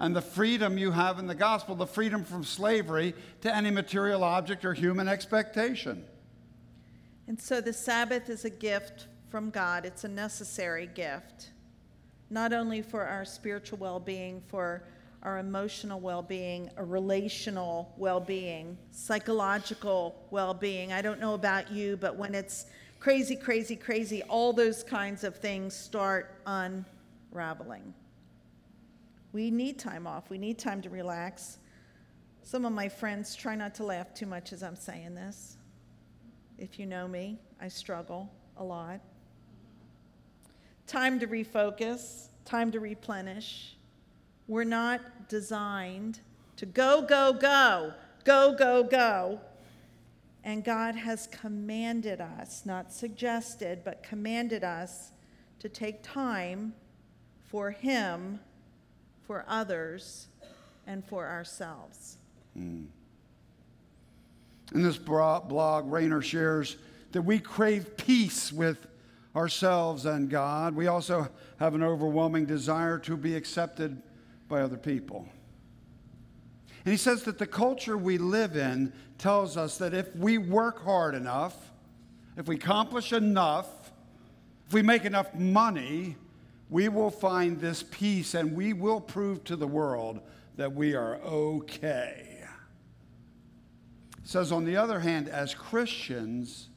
and 0.00 0.14
the 0.14 0.22
freedom 0.22 0.76
you 0.78 0.90
have 0.90 1.18
in 1.18 1.26
the 1.26 1.34
gospel, 1.34 1.74
the 1.74 1.86
freedom 1.86 2.24
from 2.24 2.44
slavery 2.44 3.14
to 3.42 3.54
any 3.54 3.70
material 3.70 4.24
object 4.24 4.64
or 4.64 4.74
human 4.74 5.08
expectation. 5.08 6.04
And 7.26 7.40
so 7.40 7.60
the 7.60 7.72
Sabbath 7.72 8.28
is 8.28 8.44
a 8.44 8.50
gift 8.50 9.06
from 9.30 9.50
God, 9.50 9.84
it's 9.84 10.04
a 10.04 10.08
necessary 10.08 10.86
gift 10.86 11.50
not 12.30 12.52
only 12.52 12.82
for 12.82 13.04
our 13.04 13.24
spiritual 13.24 13.78
well 13.78 14.00
being, 14.00 14.42
for 14.48 14.82
our 15.22 15.38
emotional 15.38 16.00
well 16.00 16.22
being, 16.22 16.70
a 16.76 16.84
relational 16.84 17.94
well 17.96 18.20
being, 18.20 18.76
psychological 18.90 20.14
well 20.30 20.52
being. 20.52 20.92
I 20.92 21.00
don't 21.00 21.20
know 21.20 21.34
about 21.34 21.70
you, 21.70 21.96
but 21.96 22.16
when 22.16 22.34
it's 22.34 22.66
crazy, 22.98 23.36
crazy, 23.36 23.76
crazy, 23.76 24.22
all 24.24 24.52
those 24.52 24.82
kinds 24.82 25.24
of 25.24 25.36
things 25.36 25.74
start 25.74 26.34
unraveling. 26.46 27.94
We 29.34 29.50
need 29.50 29.78
time 29.78 30.06
off, 30.06 30.30
we 30.30 30.38
need 30.38 30.58
time 30.58 30.80
to 30.80 30.88
relax. 30.88 31.58
Some 32.42 32.64
of 32.64 32.72
my 32.72 32.88
friends 32.88 33.34
try 33.34 33.54
not 33.54 33.74
to 33.74 33.84
laugh 33.84 34.14
too 34.14 34.26
much 34.26 34.54
as 34.54 34.62
I'm 34.62 34.76
saying 34.76 35.14
this. 35.14 35.58
If 36.56 36.78
you 36.78 36.86
know 36.86 37.06
me, 37.06 37.38
I 37.60 37.68
struggle 37.68 38.32
a 38.56 38.64
lot 38.64 39.00
time 40.86 41.18
to 41.18 41.26
refocus, 41.26 42.28
time 42.44 42.70
to 42.72 42.80
replenish. 42.80 43.76
We're 44.46 44.64
not 44.64 45.28
designed 45.28 46.20
to 46.56 46.66
go, 46.66 47.02
go, 47.02 47.32
go, 47.32 47.94
go, 48.24 48.54
go, 48.56 48.84
go. 48.84 49.40
And 50.44 50.62
God 50.62 50.94
has 50.94 51.26
commanded 51.28 52.20
us, 52.20 52.66
not 52.66 52.92
suggested, 52.92 53.80
but 53.82 54.02
commanded 54.02 54.62
us 54.62 55.12
to 55.60 55.68
take 55.70 56.02
time 56.02 56.74
for 57.42 57.70
Him, 57.70 58.40
for 59.26 59.44
others, 59.48 60.28
and 60.86 61.04
for 61.04 61.26
ourselves. 61.26 62.18
Mm. 62.58 62.86
In 64.74 64.82
this 64.82 64.98
blog, 64.98 65.90
Raynor 65.90 66.22
shares 66.22 66.76
that 67.12 67.22
we 67.22 67.38
crave 67.38 67.96
peace 67.96 68.52
with 68.52 68.86
ourselves 69.36 70.06
and 70.06 70.28
God. 70.28 70.74
We 70.74 70.86
also 70.86 71.28
have 71.58 71.74
an 71.74 71.82
overwhelming 71.82 72.46
desire 72.46 72.98
to 73.00 73.16
be 73.16 73.36
accepted 73.36 74.00
by 74.48 74.62
other 74.62 74.76
people. 74.76 75.28
And 76.84 76.92
he 76.92 76.98
says 76.98 77.22
that 77.24 77.38
the 77.38 77.46
culture 77.46 77.96
we 77.96 78.18
live 78.18 78.56
in 78.56 78.92
tells 79.16 79.56
us 79.56 79.78
that 79.78 79.94
if 79.94 80.14
we 80.16 80.38
work 80.38 80.84
hard 80.84 81.14
enough, 81.14 81.56
if 82.36 82.46
we 82.46 82.56
accomplish 82.56 83.12
enough, 83.12 83.68
if 84.66 84.74
we 84.74 84.82
make 84.82 85.04
enough 85.04 85.34
money, 85.34 86.16
we 86.70 86.88
will 86.88 87.10
find 87.10 87.60
this 87.60 87.82
peace 87.82 88.34
and 88.34 88.56
we 88.56 88.72
will 88.72 89.00
prove 89.00 89.44
to 89.44 89.56
the 89.56 89.66
world 89.66 90.20
that 90.56 90.72
we 90.72 90.94
are 90.94 91.16
okay. 91.16 92.40
It 94.18 94.28
says, 94.28 94.52
on 94.52 94.64
the 94.64 94.76
other 94.76 95.00
hand, 95.00 95.28
as 95.28 95.54
Christians, 95.54 96.68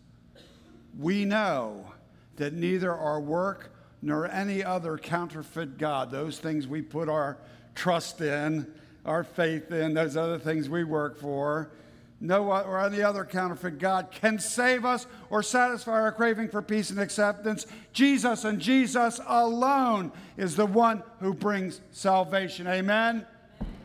we 0.98 1.26
know 1.26 1.92
that 2.36 2.54
neither 2.54 2.94
our 2.94 3.22
work 3.22 3.74
nor 4.02 4.30
any 4.30 4.64
other 4.64 4.98
counterfeit 4.98 5.78
God, 5.78 6.12
those 6.12 6.40
things 6.40 6.68
we 6.68 6.82
put 6.82 7.10
our 7.10 7.38
trust 7.74 8.22
in, 8.22 8.72
our 9.06 9.24
faith 9.24 9.72
in, 9.72 9.94
those 9.94 10.18
other 10.18 10.38
things 10.38 10.70
we 10.70 10.84
work 10.84 11.18
for, 11.20 11.72
no 12.20 12.52
or 12.52 12.80
any 12.80 13.02
other 13.02 13.24
counterfeit 13.24 13.78
God 13.78 14.10
can 14.12 14.40
save 14.40 14.86
us 14.86 15.06
or 15.30 15.44
satisfy 15.44 15.92
our 15.92 16.12
craving 16.12 16.50
for 16.50 16.62
peace 16.62 16.90
and 16.90 17.00
acceptance. 17.00 17.66
Jesus 17.94 18.44
and 18.44 18.60
Jesus 18.60 19.20
alone 19.28 20.12
is 20.36 20.56
the 20.56 20.66
one 20.66 21.04
who 21.20 21.34
brings 21.34 21.82
salvation. 21.92 22.68
Amen. 22.68 23.26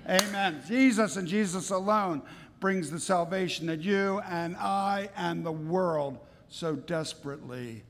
Amen. 0.09 0.62
Jesus 0.67 1.17
and 1.17 1.29
Jesus 1.29 1.71
alone 1.71 2.23
brings 2.59 2.91
the 2.91 3.01
salvation 3.01 3.67
that 3.67 3.81
you 3.81 4.21
and 4.21 4.57
I 4.57 5.11
and 5.17 5.45
the 5.45 5.53
world 5.53 6.19
so 6.49 6.75
desperately 6.75 7.83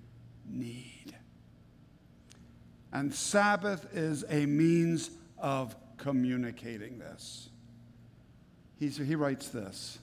need. 0.48 1.14
And 2.92 3.14
Sabbath 3.14 3.86
is 3.94 4.24
a 4.28 4.46
means 4.46 5.10
of 5.38 5.76
communicating 5.98 6.98
this. 6.98 7.48
He's, 8.78 8.96
he 8.96 9.14
writes 9.14 9.48
this 9.48 9.98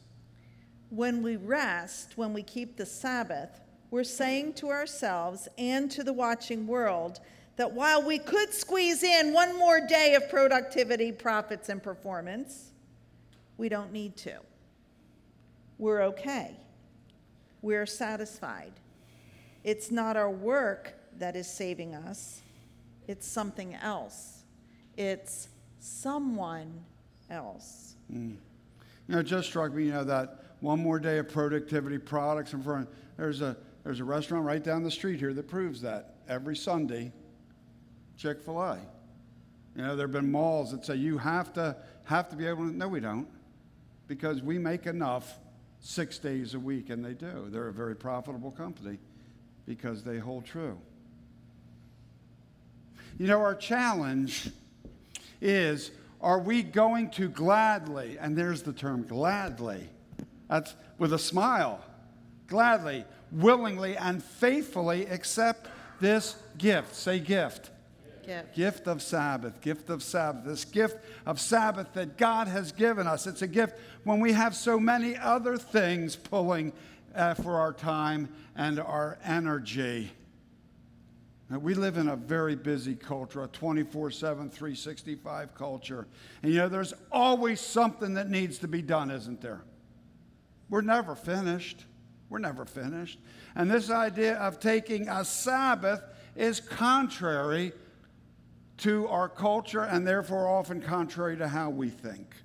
When 0.90 1.22
we 1.22 1.36
rest, 1.36 2.18
when 2.18 2.34
we 2.34 2.44
keep 2.44 2.78
the 2.78 2.86
Sabbath, 2.86 3.62
we're 3.92 4.04
saying 4.04 4.54
to 4.56 4.70
ourselves 4.70 5.48
and 5.58 5.90
to 5.92 6.04
the 6.04 6.14
watching 6.14 6.68
world 6.68 7.20
that 7.56 7.72
while 7.74 8.02
we 8.02 8.18
could 8.18 8.54
squeeze 8.54 9.04
in 9.04 9.34
one 9.34 9.58
more 9.58 9.82
day 9.86 10.16
of 10.16 10.30
productivity, 10.30 11.12
profits, 11.12 11.70
and 11.70 11.84
performance, 11.84 12.72
we 13.58 13.68
don't 13.68 13.92
need 13.92 14.16
to. 14.18 14.38
We're 15.78 16.04
okay. 16.04 16.56
We're 17.62 17.86
satisfied. 17.86 18.74
It's 19.64 19.92
not 19.92 20.16
our 20.16 20.32
work 20.32 20.96
that 21.18 21.36
is 21.36 21.48
saving 21.48 21.96
us, 21.96 22.42
it's 23.08 23.28
something 23.28 23.76
else. 23.76 24.44
It's 24.96 25.50
someone 25.80 26.86
else. 27.30 27.96
Mm. 28.14 28.36
You 29.08 29.16
know, 29.16 29.20
it 29.20 29.24
just 29.24 29.48
struck 29.50 29.74
me, 29.74 29.86
you 29.86 29.94
know, 29.94 30.04
that 30.04 30.44
one 30.60 30.80
more 30.80 31.00
day 31.00 31.18
of 31.18 31.30
productivity 31.30 31.98
products 31.98 32.54
in 32.54 32.62
front. 32.62 32.90
There's 33.18 33.42
a 33.42 33.58
there's 33.84 34.00
a 34.00 34.04
restaurant 34.04 34.46
right 34.46 34.64
down 34.64 34.84
the 34.84 34.92
street 34.92 35.20
here 35.20 35.34
that 35.34 35.48
proves 35.48 35.82
that 35.82 36.16
every 36.28 36.56
Sunday. 36.56 37.12
Chick 38.18 38.42
Fil 38.42 38.62
A. 38.62 38.78
You 39.76 39.84
know, 39.84 39.96
there 39.96 40.06
have 40.08 40.12
been 40.12 40.32
malls 40.32 40.72
that 40.72 40.86
say 40.86 40.96
you 40.96 41.18
have 41.18 41.54
to 41.54 41.76
have 42.04 42.28
to 42.30 42.36
be 42.36 42.46
able 42.46 42.66
to. 42.70 42.76
No, 42.76 42.88
we 42.88 43.00
don't, 43.00 43.28
because 44.08 44.42
we 44.42 44.58
make 44.58 44.86
enough 44.86 45.40
six 45.80 46.20
days 46.20 46.54
a 46.54 46.60
week, 46.60 46.90
and 46.90 47.04
they 47.04 47.14
do. 47.14 47.48
They're 47.50 47.70
a 47.70 47.74
very 47.74 47.96
profitable 47.96 48.52
company 48.52 48.98
because 49.66 50.04
they 50.04 50.18
hold 50.18 50.46
true. 50.46 50.78
You 53.18 53.28
know, 53.28 53.40
our 53.40 53.56
challenge 53.56 54.50
is 55.42 55.92
are 56.22 56.40
we 56.40 56.64
going 56.64 57.12
to 57.12 57.30
gladly, 57.30 58.18
and 58.20 58.38
there's 58.38 58.64
the 58.64 58.74
term 58.74 59.04
gladly, 59.08 59.90
that's 60.50 60.76
with 60.98 61.14
a 61.14 61.20
smile, 61.20 61.80
gladly, 62.48 63.06
willingly, 63.32 63.96
and 63.96 64.24
faithfully 64.24 65.06
accept 65.06 65.70
this 66.02 66.36
gift? 66.58 66.96
Say 66.96 67.20
gift. 67.20 67.72
Gift. 68.26 68.56
Gift 68.56 68.88
of 68.88 69.02
Sabbath, 69.02 69.60
gift 69.62 69.90
of 69.90 70.04
Sabbath, 70.04 70.46
this 70.46 70.66
gift 70.66 70.98
of 71.26 71.40
Sabbath 71.40 71.94
that 71.94 72.18
God 72.18 72.48
has 72.48 72.72
given 72.72 73.08
us. 73.08 73.26
It's 73.26 73.42
a 73.42 73.48
gift 73.48 73.76
when 74.04 74.20
we 74.20 74.34
have 74.34 74.56
so 74.56 74.80
many 74.80 75.18
other 75.18 75.58
things 75.58 76.16
pulling 76.16 76.74
uh, 77.16 77.34
for 77.34 77.56
our 77.56 77.74
time 77.74 78.30
and 78.56 78.80
our 78.80 79.18
energy. 79.24 80.12
Now, 81.50 81.58
we 81.58 81.74
live 81.74 81.98
in 81.98 82.10
a 82.10 82.16
very 82.16 82.56
busy 82.56 82.94
culture, 82.94 83.44
a 83.44 83.48
24 83.48 84.12
7, 84.12 84.50
365 84.50 85.56
culture. 85.56 86.08
And 86.44 86.52
you 86.52 86.60
know, 86.60 86.70
there's 86.70 86.94
always 87.12 87.60
something 87.60 88.14
that 88.14 88.30
needs 88.30 88.60
to 88.60 88.68
be 88.68 88.84
done, 88.84 89.10
isn't 89.10 89.42
there? 89.42 89.62
We're 90.70 90.82
never 90.82 91.16
finished. 91.16 91.86
We're 92.30 92.40
never 92.40 92.66
finished. 92.66 93.20
And 93.56 93.70
this 93.70 93.90
idea 93.90 94.36
of 94.36 94.60
taking 94.60 95.10
a 95.10 95.26
Sabbath 95.26 96.02
is 96.36 96.60
contrary 96.60 97.74
to 98.78 99.08
our 99.08 99.28
culture 99.28 99.82
and 99.82 100.08
therefore 100.08 100.48
often 100.48 100.82
contrary 100.82 101.38
to 101.38 101.48
how 101.48 101.70
we 101.70 101.90
think. 101.90 102.36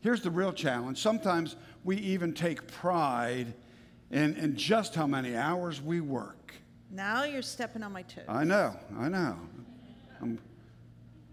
Here's 0.00 0.22
the 0.22 0.30
real 0.30 0.52
challenge. 0.52 0.98
Sometimes 0.98 1.56
we 1.84 1.96
even 1.96 2.32
take 2.32 2.66
pride 2.68 3.54
in, 4.10 4.36
in 4.36 4.56
just 4.56 4.94
how 4.94 5.06
many 5.06 5.36
hours 5.36 5.82
we 5.82 6.00
work. 6.00 6.54
Now 6.90 7.24
you're 7.24 7.42
stepping 7.42 7.82
on 7.82 7.92
my 7.92 8.02
toes. 8.02 8.24
I 8.28 8.44
know, 8.44 8.76
I 8.96 9.08
know. 9.08 9.36
I'm, 10.22 10.38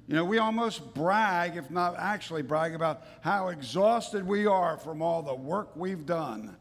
you 0.07 0.15
know, 0.15 0.25
we 0.25 0.37
almost 0.37 0.93
brag, 0.93 1.55
if 1.55 1.71
not 1.71 1.95
actually 1.97 2.41
brag, 2.41 2.75
about 2.75 3.03
how 3.21 3.47
exhausted 3.47 4.27
we 4.27 4.45
are 4.45 4.77
from 4.77 5.01
all 5.01 5.21
the 5.21 5.33
work 5.33 5.75
we've 5.75 6.05
done. 6.05 6.57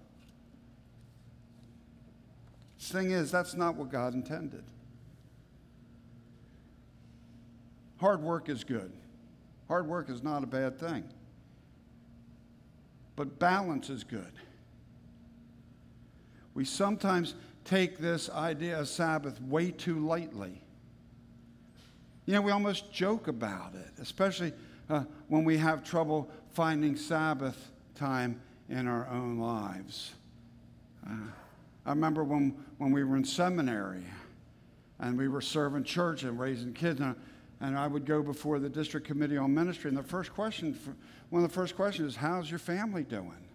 Thing 2.79 3.13
is, 3.13 3.31
that's 3.31 3.55
not 3.55 3.77
what 3.77 3.91
God 3.91 4.13
intended. 4.13 4.65
Hard 7.99 8.23
work 8.23 8.49
is 8.49 8.65
good. 8.65 8.93
Hard 9.69 9.87
work 9.87 10.11
is 10.11 10.23
not 10.23 10.43
a 10.43 10.47
bad 10.47 10.79
thing. 10.79 11.05
But 13.15 13.39
balance 13.39 13.89
is 13.89 14.03
good. 14.03 14.33
We 16.55 16.65
sometimes 16.65 17.35
take 17.65 17.99
this 17.99 18.29
idea 18.29 18.81
of 18.81 18.89
Sabbath 18.89 19.41
way 19.41 19.71
too 19.71 20.05
lightly. 20.05 20.62
You 22.25 22.35
know, 22.35 22.43
we 22.43 22.53
almost 22.53 22.93
joke 22.93 23.29
about 23.29 23.75
it, 23.75 24.01
especially 24.01 24.53
uh, 24.89 25.05
when 25.29 25.45
we 25.45 25.57
have 25.59 25.83
trouble 25.83 26.31
finding 26.53 26.97
Sabbath 26.97 27.71
time 27.95 28.41
in 28.69 28.87
our 28.87 29.09
own 29.09 29.39
lives. 29.39 30.13
Uh, 31.09 31.15
I 31.85 31.91
remember 31.91 32.23
when, 32.23 32.55
when 32.79 32.93
we 32.93 33.03
were 33.03 33.17
in 33.17 33.25
seminary 33.25 34.05
and 35.01 35.19
we 35.19 35.27
were 35.27 35.41
serving 35.41 35.83
church 35.83 36.23
and 36.23 36.39
raising 36.39 36.73
kids, 36.73 37.01
and, 37.01 37.17
and 37.61 37.77
I 37.77 37.89
would 37.89 38.07
go 38.07 38.23
before 38.23 38.61
the 38.61 38.69
district 38.69 39.07
committee 39.07 39.37
on 39.37 39.53
ministry, 39.53 39.89
and 39.89 39.99
the 39.99 40.03
first 40.03 40.33
question, 40.33 40.79
one 41.31 41.43
of 41.43 41.51
the 41.51 41.55
first 41.55 41.75
questions 41.75 42.13
is, 42.13 42.17
How's 42.17 42.49
your 42.49 42.61
family 42.61 43.03
doing? 43.03 43.49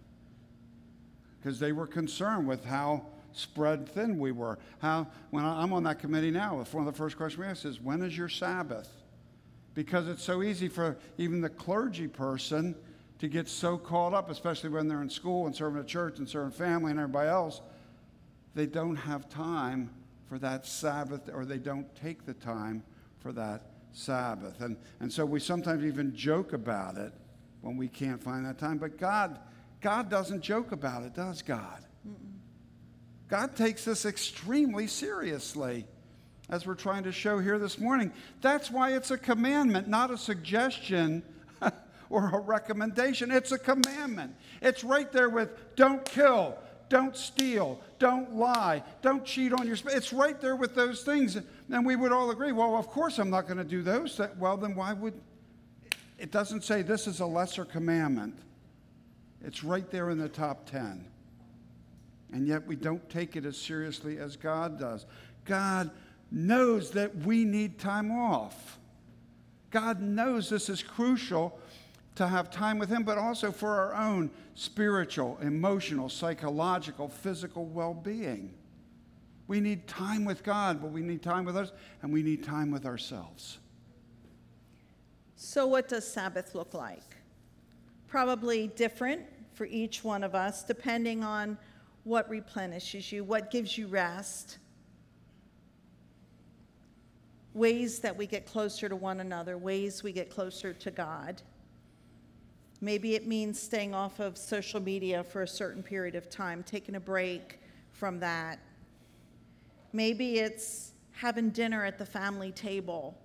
Because 1.40 1.58
they 1.58 1.72
were 1.72 1.86
concerned 1.86 2.46
with 2.46 2.66
how 2.66 3.06
spread 3.32 3.88
thin 3.88 4.18
we 4.18 4.32
were. 4.32 4.58
How, 4.80 5.06
when 5.30 5.44
I'm 5.44 5.72
on 5.72 5.84
that 5.84 5.98
committee 5.98 6.30
now, 6.30 6.56
one 6.72 6.86
of 6.86 6.92
the 6.92 6.98
first 6.98 7.16
questions 7.16 7.38
we 7.38 7.46
ask 7.46 7.64
is, 7.64 7.80
when 7.80 8.02
is 8.02 8.16
your 8.16 8.28
Sabbath? 8.28 8.90
Because 9.74 10.08
it's 10.08 10.22
so 10.22 10.42
easy 10.42 10.68
for 10.68 10.96
even 11.18 11.40
the 11.40 11.48
clergy 11.48 12.08
person 12.08 12.74
to 13.18 13.28
get 13.28 13.48
so 13.48 13.76
caught 13.76 14.14
up, 14.14 14.30
especially 14.30 14.70
when 14.70 14.88
they're 14.88 15.02
in 15.02 15.10
school 15.10 15.46
and 15.46 15.54
serving 15.54 15.80
a 15.80 15.84
church 15.84 16.18
and 16.18 16.28
serving 16.28 16.52
family 16.52 16.90
and 16.90 17.00
everybody 17.00 17.28
else, 17.28 17.60
they 18.54 18.66
don't 18.66 18.96
have 18.96 19.28
time 19.28 19.90
for 20.28 20.38
that 20.38 20.66
Sabbath 20.66 21.28
or 21.32 21.44
they 21.44 21.58
don't 21.58 21.86
take 21.96 22.24
the 22.26 22.34
time 22.34 22.82
for 23.18 23.32
that 23.32 23.62
Sabbath. 23.92 24.60
And, 24.60 24.76
and 25.00 25.12
so 25.12 25.24
we 25.24 25.40
sometimes 25.40 25.84
even 25.84 26.14
joke 26.14 26.52
about 26.52 26.96
it 26.96 27.12
when 27.60 27.76
we 27.76 27.88
can't 27.88 28.22
find 28.22 28.46
that 28.46 28.58
time. 28.58 28.78
But 28.78 28.98
God, 28.98 29.38
God 29.80 30.08
doesn't 30.08 30.42
joke 30.42 30.72
about 30.72 31.02
it, 31.02 31.14
does 31.14 31.42
God? 31.42 31.84
God 33.28 33.54
takes 33.54 33.84
this 33.84 34.06
extremely 34.06 34.86
seriously, 34.86 35.86
as 36.48 36.66
we're 36.66 36.74
trying 36.74 37.04
to 37.04 37.12
show 37.12 37.38
here 37.38 37.58
this 37.58 37.78
morning. 37.78 38.12
That's 38.40 38.70
why 38.70 38.94
it's 38.94 39.10
a 39.10 39.18
commandment, 39.18 39.86
not 39.86 40.10
a 40.10 40.16
suggestion 40.16 41.22
or 42.10 42.30
a 42.34 42.40
recommendation. 42.40 43.30
It's 43.30 43.52
a 43.52 43.58
commandment. 43.58 44.34
It's 44.62 44.82
right 44.82 45.12
there 45.12 45.28
with 45.28 45.50
don't 45.76 46.04
kill, 46.04 46.56
don't 46.88 47.14
steal, 47.14 47.80
don't 47.98 48.34
lie, 48.34 48.82
don't 49.02 49.24
cheat 49.26 49.52
on 49.52 49.66
your 49.66 49.76
spouse. 49.76 49.94
It's 49.94 50.12
right 50.12 50.40
there 50.40 50.56
with 50.56 50.74
those 50.74 51.02
things. 51.02 51.36
And 51.70 51.84
we 51.84 51.96
would 51.96 52.12
all 52.12 52.30
agree, 52.30 52.52
well, 52.52 52.76
of 52.76 52.88
course 52.88 53.18
I'm 53.18 53.30
not 53.30 53.46
going 53.46 53.58
to 53.58 53.64
do 53.64 53.82
those. 53.82 54.18
Well, 54.38 54.56
then 54.56 54.74
why 54.74 54.94
would 54.94 55.20
it 56.18 56.32
doesn't 56.32 56.64
say 56.64 56.82
this 56.82 57.06
is 57.06 57.20
a 57.20 57.26
lesser 57.26 57.64
commandment. 57.64 58.38
It's 59.44 59.62
right 59.62 59.88
there 59.90 60.10
in 60.10 60.18
the 60.18 60.28
top 60.28 60.68
10. 60.68 61.04
And 62.32 62.46
yet 62.46 62.66
we 62.66 62.76
don't 62.76 63.08
take 63.08 63.36
it 63.36 63.44
as 63.44 63.56
seriously 63.56 64.18
as 64.18 64.36
God 64.36 64.78
does. 64.78 65.06
God 65.44 65.90
knows 66.30 66.90
that 66.92 67.14
we 67.16 67.44
need 67.44 67.78
time 67.78 68.10
off. 68.10 68.78
God 69.70 70.00
knows 70.00 70.48
this 70.48 70.68
is 70.68 70.82
crucial 70.82 71.58
to 72.14 72.26
have 72.26 72.50
time 72.50 72.78
with 72.78 72.88
Him, 72.88 73.02
but 73.02 73.16
also 73.16 73.50
for 73.50 73.76
our 73.78 73.94
own 73.94 74.30
spiritual, 74.54 75.38
emotional, 75.40 76.08
psychological, 76.08 77.08
physical 77.08 77.64
well 77.66 77.94
being. 77.94 78.54
We 79.46 79.60
need 79.60 79.86
time 79.86 80.24
with 80.24 80.42
God, 80.42 80.82
but 80.82 80.90
we 80.90 81.00
need 81.00 81.22
time 81.22 81.44
with 81.44 81.56
us, 81.56 81.72
and 82.02 82.12
we 82.12 82.22
need 82.22 82.44
time 82.44 82.70
with 82.70 82.84
ourselves. 82.84 83.58
So, 85.36 85.66
what 85.66 85.88
does 85.88 86.06
Sabbath 86.06 86.54
look 86.54 86.74
like? 86.74 87.16
Probably 88.08 88.66
different 88.68 89.22
for 89.52 89.66
each 89.66 90.04
one 90.04 90.24
of 90.24 90.34
us, 90.34 90.62
depending 90.64 91.22
on 91.22 91.56
what 92.08 92.28
replenishes 92.30 93.12
you, 93.12 93.22
what 93.22 93.50
gives 93.50 93.76
you 93.76 93.86
rest, 93.86 94.56
ways 97.52 97.98
that 97.98 98.16
we 98.16 98.26
get 98.26 98.46
closer 98.46 98.88
to 98.88 98.96
one 98.96 99.20
another, 99.20 99.58
ways 99.58 100.02
we 100.02 100.10
get 100.10 100.30
closer 100.30 100.72
to 100.72 100.90
God. 100.90 101.42
Maybe 102.80 103.14
it 103.14 103.26
means 103.26 103.60
staying 103.60 103.94
off 103.94 104.20
of 104.20 104.38
social 104.38 104.80
media 104.80 105.22
for 105.22 105.42
a 105.42 105.48
certain 105.48 105.82
period 105.82 106.14
of 106.14 106.30
time, 106.30 106.62
taking 106.62 106.94
a 106.94 107.00
break 107.00 107.60
from 107.92 108.20
that. 108.20 108.58
Maybe 109.92 110.38
it's 110.38 110.92
having 111.12 111.50
dinner 111.50 111.84
at 111.84 111.98
the 111.98 112.06
family 112.06 112.52
table, 112.52 113.18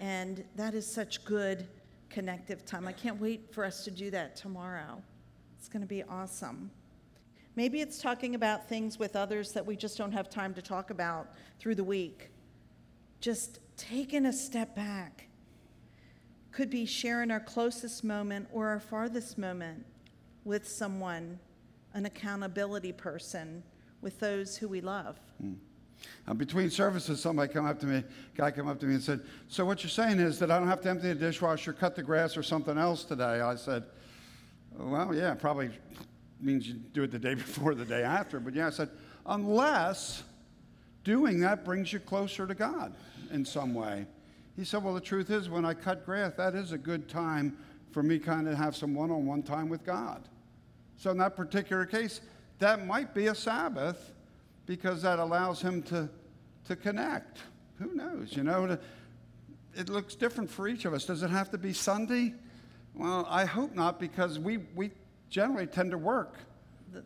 and 0.00 0.44
that 0.54 0.74
is 0.74 0.86
such 0.86 1.24
good 1.24 1.66
connective 2.08 2.64
time. 2.64 2.86
I 2.86 2.92
can't 2.92 3.20
wait 3.20 3.52
for 3.52 3.64
us 3.64 3.82
to 3.84 3.90
do 3.90 4.12
that 4.12 4.36
tomorrow. 4.36 5.02
It's 5.58 5.68
going 5.68 5.82
to 5.82 5.88
be 5.88 6.04
awesome. 6.04 6.70
Maybe 7.54 7.80
it's 7.80 8.00
talking 8.00 8.34
about 8.34 8.68
things 8.68 8.98
with 8.98 9.14
others 9.14 9.52
that 9.52 9.66
we 9.66 9.76
just 9.76 9.98
don't 9.98 10.12
have 10.12 10.30
time 10.30 10.54
to 10.54 10.62
talk 10.62 10.90
about 10.90 11.28
through 11.58 11.74
the 11.74 11.84
week. 11.84 12.30
Just 13.20 13.60
taking 13.76 14.26
a 14.26 14.32
step 14.32 14.74
back 14.74 15.28
could 16.50 16.70
be 16.70 16.86
sharing 16.86 17.30
our 17.30 17.40
closest 17.40 18.04
moment 18.04 18.48
or 18.52 18.68
our 18.68 18.80
farthest 18.80 19.36
moment 19.38 19.84
with 20.44 20.66
someone, 20.66 21.38
an 21.94 22.06
accountability 22.06 22.92
person, 22.92 23.62
with 24.00 24.18
those 24.18 24.56
who 24.56 24.68
we 24.68 24.80
love. 24.80 25.18
Mm. 25.42 25.56
Between 26.36 26.68
services, 26.68 27.20
somebody 27.20 27.52
come 27.52 27.64
up 27.64 27.78
to 27.80 27.86
me, 27.86 28.02
guy 28.34 28.50
come 28.50 28.66
up 28.66 28.80
to 28.80 28.86
me 28.86 28.94
and 28.94 29.02
said, 29.02 29.20
"So 29.48 29.64
what 29.64 29.84
you're 29.84 29.90
saying 29.90 30.18
is 30.18 30.38
that 30.40 30.50
I 30.50 30.58
don't 30.58 30.68
have 30.68 30.80
to 30.80 30.90
empty 30.90 31.08
the 31.08 31.14
dishwasher, 31.14 31.72
cut 31.72 31.94
the 31.94 32.02
grass, 32.02 32.36
or 32.36 32.42
something 32.42 32.76
else 32.76 33.04
today?" 33.04 33.40
I 33.40 33.54
said, 33.54 33.84
"Well, 34.76 35.14
yeah, 35.14 35.34
probably 35.34 35.70
means 36.42 36.68
you 36.68 36.74
do 36.74 37.02
it 37.02 37.10
the 37.10 37.18
day 37.18 37.34
before, 37.34 37.74
the 37.74 37.84
day 37.84 38.02
after, 38.02 38.40
but 38.40 38.54
yeah." 38.54 38.66
I 38.66 38.70
said, 38.70 38.90
"Unless 39.26 40.24
doing 41.04 41.40
that 41.40 41.64
brings 41.64 41.92
you 41.92 42.00
closer 42.00 42.46
to 42.46 42.54
God 42.54 42.94
in 43.30 43.44
some 43.44 43.74
way." 43.74 44.06
He 44.56 44.64
said, 44.64 44.84
Well, 44.84 44.94
the 44.94 45.00
truth 45.00 45.30
is, 45.30 45.48
when 45.48 45.64
I 45.64 45.74
cut 45.74 46.04
grass, 46.04 46.34
that 46.36 46.54
is 46.54 46.72
a 46.72 46.78
good 46.78 47.08
time 47.08 47.56
for 47.90 48.02
me 48.02 48.18
kind 48.18 48.48
of 48.48 48.56
have 48.56 48.76
some 48.76 48.94
one 48.94 49.10
on 49.10 49.26
one 49.26 49.42
time 49.42 49.68
with 49.68 49.84
God. 49.84 50.22
So, 50.96 51.10
in 51.10 51.18
that 51.18 51.36
particular 51.36 51.86
case, 51.86 52.20
that 52.58 52.86
might 52.86 53.14
be 53.14 53.26
a 53.26 53.34
Sabbath 53.34 54.12
because 54.66 55.02
that 55.02 55.18
allows 55.18 55.60
him 55.60 55.82
to, 55.84 56.08
to 56.66 56.76
connect. 56.76 57.38
Who 57.78 57.94
knows? 57.94 58.36
You 58.36 58.44
know, 58.44 58.78
it 59.74 59.88
looks 59.88 60.14
different 60.14 60.50
for 60.50 60.68
each 60.68 60.84
of 60.84 60.94
us. 60.94 61.06
Does 61.06 61.22
it 61.22 61.30
have 61.30 61.50
to 61.50 61.58
be 61.58 61.72
Sunday? 61.72 62.34
Well, 62.94 63.26
I 63.28 63.46
hope 63.46 63.74
not 63.74 63.98
because 63.98 64.38
we, 64.38 64.58
we 64.74 64.90
generally 65.32 65.66
tend 65.66 65.90
to 65.90 65.98
work 65.98 66.36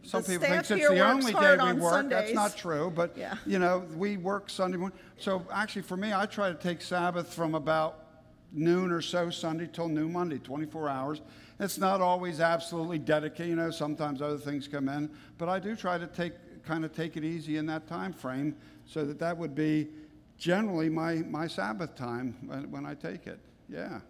some 0.02 0.22
the 0.22 0.28
people 0.28 0.48
think 0.48 0.58
it's 0.58 0.68
the 0.68 1.08
only 1.08 1.32
day 1.32 1.56
we 1.62 1.72
work. 1.74 1.92
Sundays. 1.92 2.18
That's 2.18 2.34
not 2.34 2.56
true, 2.56 2.92
but 2.94 3.16
yeah. 3.16 3.36
you 3.46 3.60
know, 3.60 3.84
we 3.96 4.16
work 4.16 4.50
Sunday 4.50 4.76
morning. 4.76 4.98
So 5.16 5.46
actually, 5.52 5.82
for 5.82 5.96
me, 5.96 6.12
I 6.12 6.26
try 6.26 6.48
to 6.48 6.56
take 6.56 6.82
Sabbath 6.82 7.32
from 7.32 7.54
about 7.54 8.04
noon 8.52 8.90
or 8.90 9.00
so 9.00 9.30
Sunday 9.30 9.68
till 9.72 9.88
noon 9.88 10.12
Monday, 10.12 10.38
24 10.38 10.88
hours. 10.88 11.20
It's 11.60 11.78
not 11.78 12.00
always 12.00 12.40
absolutely 12.40 12.98
dedicated. 12.98 13.50
You 13.50 13.56
know, 13.56 13.70
sometimes 13.70 14.20
other 14.20 14.38
things 14.38 14.66
come 14.66 14.88
in, 14.88 15.08
but 15.38 15.48
I 15.48 15.60
do 15.60 15.76
try 15.76 15.98
to 15.98 16.06
take 16.06 16.32
kind 16.64 16.84
of 16.84 16.92
take 16.92 17.16
it 17.16 17.22
easy 17.22 17.56
in 17.56 17.66
that 17.66 17.86
time 17.86 18.12
frame, 18.12 18.56
so 18.86 19.04
that 19.04 19.20
that 19.20 19.36
would 19.38 19.54
be 19.54 19.88
generally 20.36 20.88
my 20.88 21.16
my 21.16 21.46
Sabbath 21.46 21.94
time 21.94 22.36
when, 22.44 22.70
when 22.72 22.86
I 22.86 22.94
take 22.94 23.28
it. 23.28 23.38
Yeah. 23.68 24.00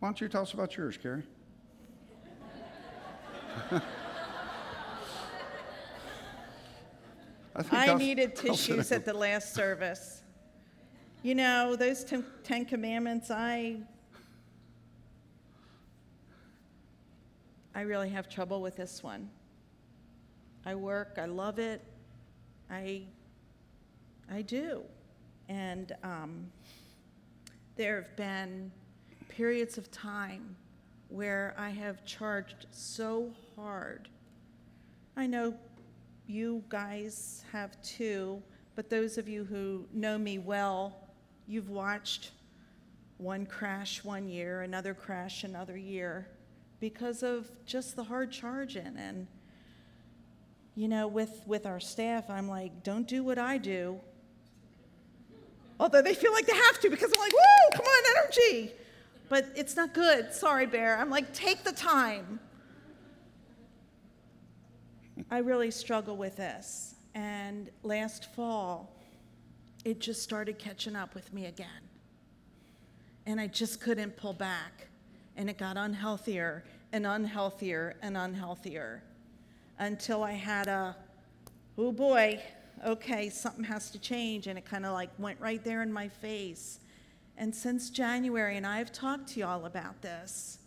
Why 0.00 0.08
don't 0.08 0.20
you 0.20 0.28
tell 0.28 0.42
us 0.42 0.52
about 0.52 0.76
yours, 0.76 0.98
Carrie? 1.00 1.22
I, 7.70 7.90
I 7.90 7.94
needed 7.94 8.36
tissues 8.42 8.92
at 8.92 9.04
the 9.04 9.14
last 9.14 9.54
service. 9.54 10.22
You 11.22 11.34
know, 11.34 11.76
those 11.76 12.04
ten, 12.04 12.24
ten 12.44 12.64
Commandments, 12.64 13.30
I. 13.30 13.78
I 17.74 17.82
really 17.82 18.08
have 18.08 18.28
trouble 18.28 18.62
with 18.62 18.76
this 18.76 19.02
one. 19.02 19.28
I 20.64 20.74
work, 20.74 21.18
I 21.20 21.26
love 21.26 21.58
it, 21.58 21.82
I, 22.70 23.02
I 24.32 24.42
do. 24.42 24.82
And 25.48 25.92
um, 26.02 26.50
there 27.76 27.96
have 28.00 28.16
been 28.16 28.72
periods 29.28 29.76
of 29.76 29.90
time 29.90 30.56
where 31.08 31.54
I 31.56 31.70
have 31.70 32.04
charged 32.04 32.66
so 32.70 33.32
hard. 33.54 34.08
I 35.16 35.26
know 35.26 35.54
you 36.26 36.64
guys 36.68 37.44
have 37.52 37.80
too, 37.82 38.42
but 38.74 38.90
those 38.90 39.16
of 39.16 39.28
you 39.28 39.44
who 39.44 39.86
know 39.92 40.18
me 40.18 40.38
well, 40.38 41.08
you've 41.46 41.70
watched 41.70 42.32
one 43.18 43.46
crash 43.46 44.04
one 44.04 44.28
year, 44.28 44.62
another 44.62 44.92
crash 44.92 45.44
another 45.44 45.76
year 45.76 46.28
because 46.80 47.22
of 47.22 47.48
just 47.64 47.96
the 47.96 48.04
hard 48.04 48.30
charging. 48.30 48.96
And, 48.98 49.26
you 50.74 50.88
know, 50.88 51.06
with, 51.06 51.42
with 51.46 51.64
our 51.64 51.80
staff, 51.80 52.28
I'm 52.28 52.48
like, 52.48 52.82
don't 52.82 53.08
do 53.08 53.24
what 53.24 53.38
I 53.38 53.58
do. 53.58 53.98
Although 55.78 56.02
they 56.02 56.14
feel 56.14 56.32
like 56.32 56.46
they 56.46 56.56
have 56.56 56.80
to 56.80 56.90
because 56.90 57.12
I'm 57.12 57.20
like, 57.20 57.32
woo, 57.32 57.76
come 57.76 57.86
on, 57.86 58.02
energy. 58.18 58.72
But 59.28 59.46
it's 59.56 59.76
not 59.76 59.92
good. 59.92 60.32
Sorry, 60.32 60.66
Bear. 60.66 60.98
I'm 60.98 61.10
like, 61.10 61.32
take 61.32 61.64
the 61.64 61.72
time. 61.72 62.38
I 65.30 65.38
really 65.38 65.70
struggle 65.70 66.16
with 66.16 66.36
this. 66.36 66.94
And 67.14 67.70
last 67.82 68.32
fall, 68.34 68.94
it 69.84 70.00
just 70.00 70.22
started 70.22 70.58
catching 70.58 70.94
up 70.94 71.14
with 71.14 71.32
me 71.32 71.46
again. 71.46 71.68
And 73.24 73.40
I 73.40 73.46
just 73.46 73.80
couldn't 73.80 74.16
pull 74.16 74.34
back. 74.34 74.88
And 75.36 75.50
it 75.50 75.58
got 75.58 75.76
unhealthier 75.76 76.62
and 76.92 77.04
unhealthier 77.04 77.94
and 78.02 78.16
unhealthier 78.16 79.00
until 79.78 80.22
I 80.22 80.32
had 80.32 80.68
a, 80.68 80.96
oh 81.76 81.92
boy, 81.92 82.40
okay, 82.86 83.28
something 83.28 83.64
has 83.64 83.90
to 83.90 83.98
change. 83.98 84.46
And 84.46 84.56
it 84.58 84.64
kind 84.64 84.86
of 84.86 84.92
like 84.92 85.10
went 85.18 85.40
right 85.40 85.62
there 85.64 85.82
in 85.82 85.92
my 85.92 86.08
face. 86.08 86.80
And 87.38 87.54
since 87.54 87.90
January, 87.90 88.56
and 88.56 88.66
I've 88.66 88.92
talked 88.92 89.28
to 89.30 89.40
y'all 89.40 89.66
about 89.66 90.00
this, 90.02 90.58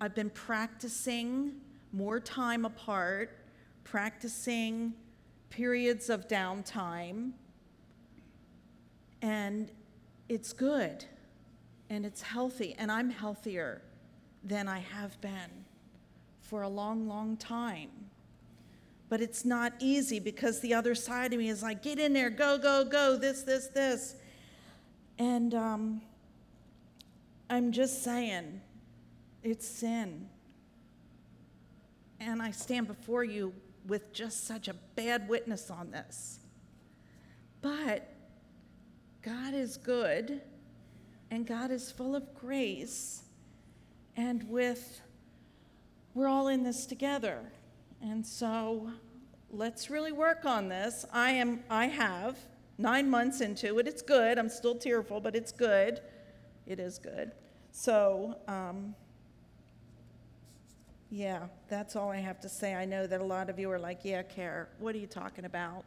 I've 0.00 0.14
been 0.14 0.30
practicing 0.30 1.54
more 1.92 2.20
time 2.20 2.64
apart 2.64 3.44
practicing 3.84 4.94
periods 5.50 6.10
of 6.10 6.26
downtime, 6.26 7.30
and 9.22 9.70
it's 10.28 10.52
good 10.52 11.04
and 11.90 12.04
it's 12.04 12.22
healthy, 12.22 12.74
and 12.78 12.90
I'm 12.90 13.10
healthier 13.10 13.82
than 14.42 14.66
I 14.66 14.78
have 14.78 15.20
been 15.20 15.64
for 16.40 16.62
a 16.62 16.68
long, 16.68 17.06
long 17.06 17.36
time. 17.36 17.90
But 19.08 19.20
it's 19.20 19.44
not 19.44 19.74
easy 19.78 20.18
because 20.18 20.60
the 20.60 20.74
other 20.74 20.94
side 20.94 21.32
of 21.32 21.38
me 21.38 21.50
is 21.50 21.62
like, 21.62 21.82
get 21.82 21.98
in 21.98 22.14
there, 22.14 22.30
go, 22.30 22.58
go, 22.58 22.84
go, 22.84 23.16
this, 23.16 23.42
this, 23.42 23.68
this. 23.68 24.16
And 25.18 25.54
um, 25.54 26.02
I'm 27.48 27.72
just 27.72 28.02
saying, 28.02 28.60
it's 29.42 29.66
sin. 29.66 30.28
And 32.20 32.42
I 32.42 32.50
stand 32.50 32.86
before 32.86 33.22
you 33.22 33.52
with 33.86 34.12
just 34.12 34.46
such 34.46 34.68
a 34.68 34.74
bad 34.96 35.28
witness 35.28 35.70
on 35.70 35.90
this. 35.90 36.38
But 37.60 38.10
God 39.22 39.54
is 39.54 39.76
good 39.76 40.40
and 41.30 41.46
God 41.46 41.70
is 41.70 41.90
full 41.90 42.16
of 42.16 42.34
grace. 42.34 43.22
And 44.16 44.48
with, 44.48 45.00
we're 46.14 46.28
all 46.28 46.48
in 46.48 46.62
this 46.62 46.86
together. 46.86 47.40
And 48.02 48.24
so 48.26 48.90
let's 49.50 49.90
really 49.90 50.12
work 50.12 50.44
on 50.44 50.68
this. 50.68 51.04
I 51.12 51.30
am, 51.32 51.64
I 51.68 51.86
have 51.86 52.38
nine 52.78 53.08
months 53.08 53.40
into 53.40 53.78
it. 53.78 53.86
It's 53.88 54.02
good. 54.02 54.38
I'm 54.38 54.48
still 54.48 54.74
tearful, 54.74 55.20
but 55.20 55.34
it's 55.36 55.52
good. 55.52 56.00
It 56.66 56.78
is 56.80 56.98
good. 56.98 57.32
So, 57.70 58.36
um, 58.48 58.94
Yeah, 61.10 61.46
that's 61.68 61.94
all 61.94 62.10
I 62.10 62.16
have 62.16 62.40
to 62.40 62.48
say. 62.48 62.74
I 62.74 62.84
know 62.84 63.06
that 63.06 63.20
a 63.20 63.24
lot 63.24 63.48
of 63.48 63.56
you 63.56 63.70
are 63.70 63.78
like, 63.78 64.00
yeah, 64.02 64.22
Care, 64.24 64.68
what 64.80 64.96
are 64.96 64.98
you 64.98 65.06
talking 65.06 65.44
about? 65.44 65.84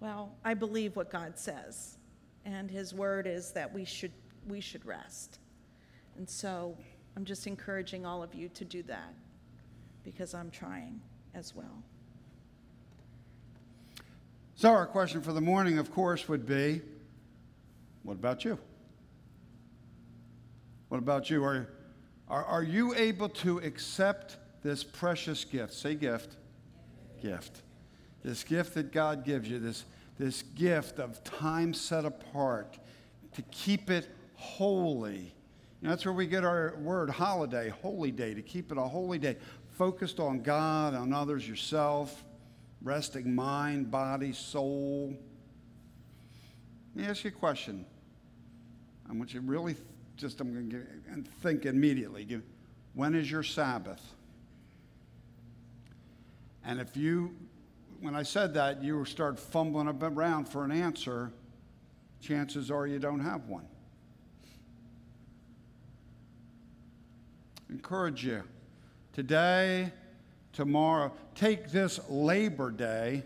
Well, 0.00 0.34
I 0.44 0.52
believe 0.52 0.96
what 0.96 1.10
God 1.10 1.38
says, 1.38 1.96
and 2.44 2.70
His 2.70 2.92
word 2.92 3.26
is 3.26 3.52
that 3.52 3.72
we 3.72 3.86
should, 3.86 4.12
we 4.46 4.60
should 4.60 4.84
rest. 4.84 5.38
And 6.18 6.28
so 6.28 6.76
I'm 7.16 7.24
just 7.24 7.46
encouraging 7.46 8.04
all 8.04 8.22
of 8.22 8.34
you 8.34 8.50
to 8.50 8.66
do 8.66 8.82
that 8.82 9.14
because 10.02 10.34
I'm 10.34 10.50
trying 10.50 11.00
as 11.34 11.54
well. 11.54 11.82
So, 14.56 14.70
our 14.70 14.86
question 14.86 15.20
for 15.20 15.32
the 15.32 15.40
morning, 15.40 15.78
of 15.78 15.92
course, 15.92 16.28
would 16.28 16.46
be 16.46 16.80
what 18.04 18.14
about 18.14 18.44
you? 18.44 18.56
What 20.88 20.98
about 20.98 21.28
you? 21.28 21.42
Are, 21.42 21.68
are, 22.28 22.44
are 22.44 22.62
you 22.62 22.94
able 22.94 23.28
to 23.30 23.58
accept 23.58 24.36
this 24.62 24.84
precious 24.84 25.44
gift? 25.44 25.72
Say 25.72 25.96
gift. 25.96 26.36
Gift. 27.20 27.62
This 28.22 28.44
gift 28.44 28.74
that 28.74 28.92
God 28.92 29.24
gives 29.24 29.48
you, 29.48 29.58
this, 29.58 29.84
this 30.18 30.42
gift 30.42 31.00
of 31.00 31.24
time 31.24 31.74
set 31.74 32.04
apart 32.04 32.78
to 33.32 33.42
keep 33.50 33.90
it 33.90 34.08
holy. 34.36 35.34
Know, 35.82 35.90
that's 35.90 36.04
where 36.04 36.14
we 36.14 36.26
get 36.26 36.44
our 36.44 36.76
word 36.80 37.10
holiday, 37.10 37.70
holy 37.70 38.12
day, 38.12 38.34
to 38.34 38.42
keep 38.42 38.70
it 38.70 38.78
a 38.78 38.82
holy 38.82 39.18
day, 39.18 39.36
focused 39.72 40.20
on 40.20 40.42
God, 40.42 40.94
on 40.94 41.12
others, 41.12 41.48
yourself 41.48 42.22
resting 42.84 43.34
mind, 43.34 43.90
body, 43.90 44.32
soul. 44.32 45.16
Let 46.94 47.04
me 47.04 47.10
ask 47.10 47.24
you 47.24 47.30
a 47.30 47.32
question. 47.32 47.84
I 49.08 49.12
want 49.14 49.34
you 49.34 49.40
to 49.40 49.46
really 49.46 49.74
just, 50.16 50.40
I'm 50.40 50.52
going 50.52 50.70
to 50.70 50.82
and 51.10 51.26
think 51.26 51.66
immediately. 51.66 52.40
When 52.92 53.14
is 53.14 53.28
your 53.30 53.42
Sabbath? 53.42 54.02
And 56.64 56.78
if 56.78 56.96
you, 56.96 57.34
when 58.00 58.14
I 58.14 58.22
said 58.22 58.54
that, 58.54 58.82
you 58.82 59.04
start 59.04 59.38
fumbling 59.38 59.88
around 59.88 60.48
for 60.48 60.64
an 60.64 60.70
answer, 60.70 61.32
chances 62.20 62.70
are 62.70 62.86
you 62.86 62.98
don't 62.98 63.20
have 63.20 63.48
one. 63.48 63.66
Encourage 67.70 68.24
you. 68.24 68.42
Today, 69.12 69.92
tomorrow. 70.54 71.12
Take 71.34 71.70
this 71.70 72.00
Labor 72.08 72.70
Day 72.70 73.24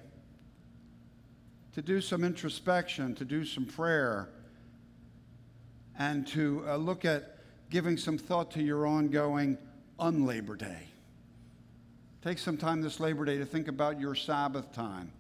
to 1.75 1.83
do 1.83 2.01
some 2.01 2.25
introspection, 2.25 3.15
to 3.15 3.25
do 3.25 3.45
some 3.45 3.65
prayer, 3.65 4.31
and 5.99 6.27
to 6.29 6.65
uh, 6.67 6.77
look 6.77 7.05
at 7.05 7.39
giving 7.71 7.97
some 7.97 8.19
thought 8.19 8.51
to 8.53 8.63
your 8.63 8.87
ongoing 8.87 9.59
unlabor 10.01 10.59
day. 10.59 10.89
Take 12.23 12.39
some 12.39 12.57
time 12.57 12.81
this 12.81 12.99
Labor 12.99 13.25
Day 13.25 13.39
to 13.39 13.45
think 13.45 13.69
about 13.69 14.01
your 14.01 14.15
Sabbath 14.15 14.73
time. 14.73 15.13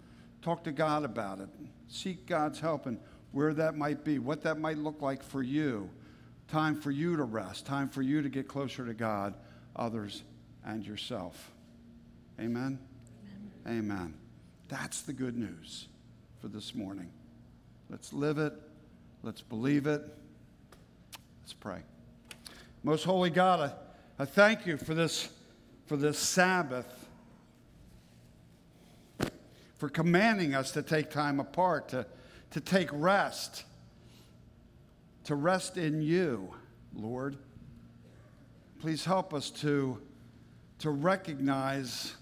Talk 0.42 0.64
to 0.64 0.73
God 0.73 1.05
about 1.05 1.40
it. 1.40 1.49
Seek 1.88 2.27
God's 2.27 2.59
help 2.59 2.87
and 2.87 2.99
where 3.33 3.55
that 3.55 3.77
might 3.77 4.05
be, 4.05 4.18
what 4.18 4.42
that 4.42 4.59
might 4.59 4.79
look 4.79 5.01
like 5.01 5.23
for 5.23 5.42
you. 5.42 5.88
Time 6.49 6.81
for 6.81 6.90
you 6.90 7.16
to 7.16 7.25
rest, 7.25 7.66
time 7.66 7.88
for 7.88 8.03
you 8.03 8.23
to 8.23 8.29
get 8.29 8.49
closer 8.49 8.87
to 8.87 8.94
God, 8.94 9.35
others, 9.77 10.23
and 10.64 10.85
yourself. 10.85 11.53
Amen? 12.40 12.79
Amen? 13.66 13.79
Amen. 13.79 14.14
That's 14.68 15.03
the 15.03 15.12
good 15.12 15.37
news 15.37 15.88
for 16.40 16.48
this 16.48 16.74
morning. 16.74 17.11
Let's 17.90 18.12
live 18.12 18.38
it. 18.38 18.53
Let's 19.22 19.42
believe 19.42 19.87
it. 19.87 20.03
Let's 21.42 21.53
pray. 21.55 21.81
Most 22.85 23.05
holy 23.05 23.31
God, 23.31 23.72
I, 24.18 24.22
I 24.22 24.24
thank 24.24 24.66
you 24.66 24.77
for 24.77 24.94
this, 24.94 25.31
for 25.87 25.96
this 25.96 26.18
Sabbath, 26.18 27.09
for 29.79 29.88
commanding 29.88 30.55
us 30.55 30.70
to 30.72 30.83
take 30.83 31.11
time 31.11 31.40
apart, 31.40 31.88
to, 31.88 32.07
to 32.51 32.61
take 32.61 32.88
rest, 32.92 33.64
to 35.24 35.35
rest 35.35 35.77
in 35.77 36.03
you, 36.03 36.55
Lord. 36.94 37.37
Please 38.81 39.05
help 39.05 39.35
us 39.35 39.51
to, 39.51 40.01
to 40.79 40.90
recognize 40.90 42.14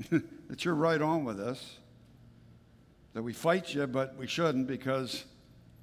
that 0.48 0.64
you're 0.64 0.74
right 0.74 1.00
on 1.00 1.24
with 1.24 1.40
us, 1.40 1.78
that 3.12 3.22
we 3.22 3.32
fight 3.32 3.74
you, 3.74 3.86
but 3.86 4.16
we 4.16 4.26
shouldn't 4.26 4.66
because 4.66 5.24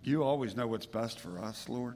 you 0.04 0.24
always 0.24 0.56
know 0.56 0.68
what's 0.68 0.86
best 0.86 1.20
for 1.20 1.40
us, 1.40 1.70
Lord. 1.70 1.96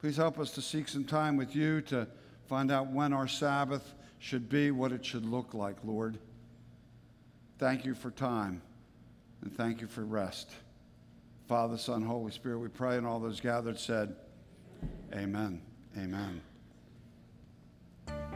Please 0.00 0.16
help 0.16 0.38
us 0.38 0.50
to 0.52 0.62
seek 0.62 0.88
some 0.88 1.04
time 1.04 1.36
with 1.36 1.56
you 1.56 1.80
to 1.82 2.06
find 2.48 2.70
out 2.70 2.90
when 2.90 3.12
our 3.12 3.28
Sabbath 3.28 3.94
should 4.18 4.48
be, 4.48 4.70
what 4.70 4.92
it 4.92 5.04
should 5.04 5.24
look 5.24 5.54
like, 5.54 5.76
Lord. 5.84 6.18
Thank 7.58 7.84
you 7.84 7.94
for 7.94 8.10
time 8.10 8.60
and 9.42 9.56
thank 9.56 9.80
you 9.80 9.86
for 9.86 10.04
rest. 10.04 10.50
Father, 11.48 11.78
Son, 11.78 12.02
Holy 12.02 12.32
Spirit, 12.32 12.58
we 12.58 12.68
pray, 12.68 12.96
and 12.96 13.06
all 13.06 13.20
those 13.20 13.40
gathered 13.40 13.78
said, 13.78 14.16
Amen. 15.14 15.62
Amen. 15.96 16.40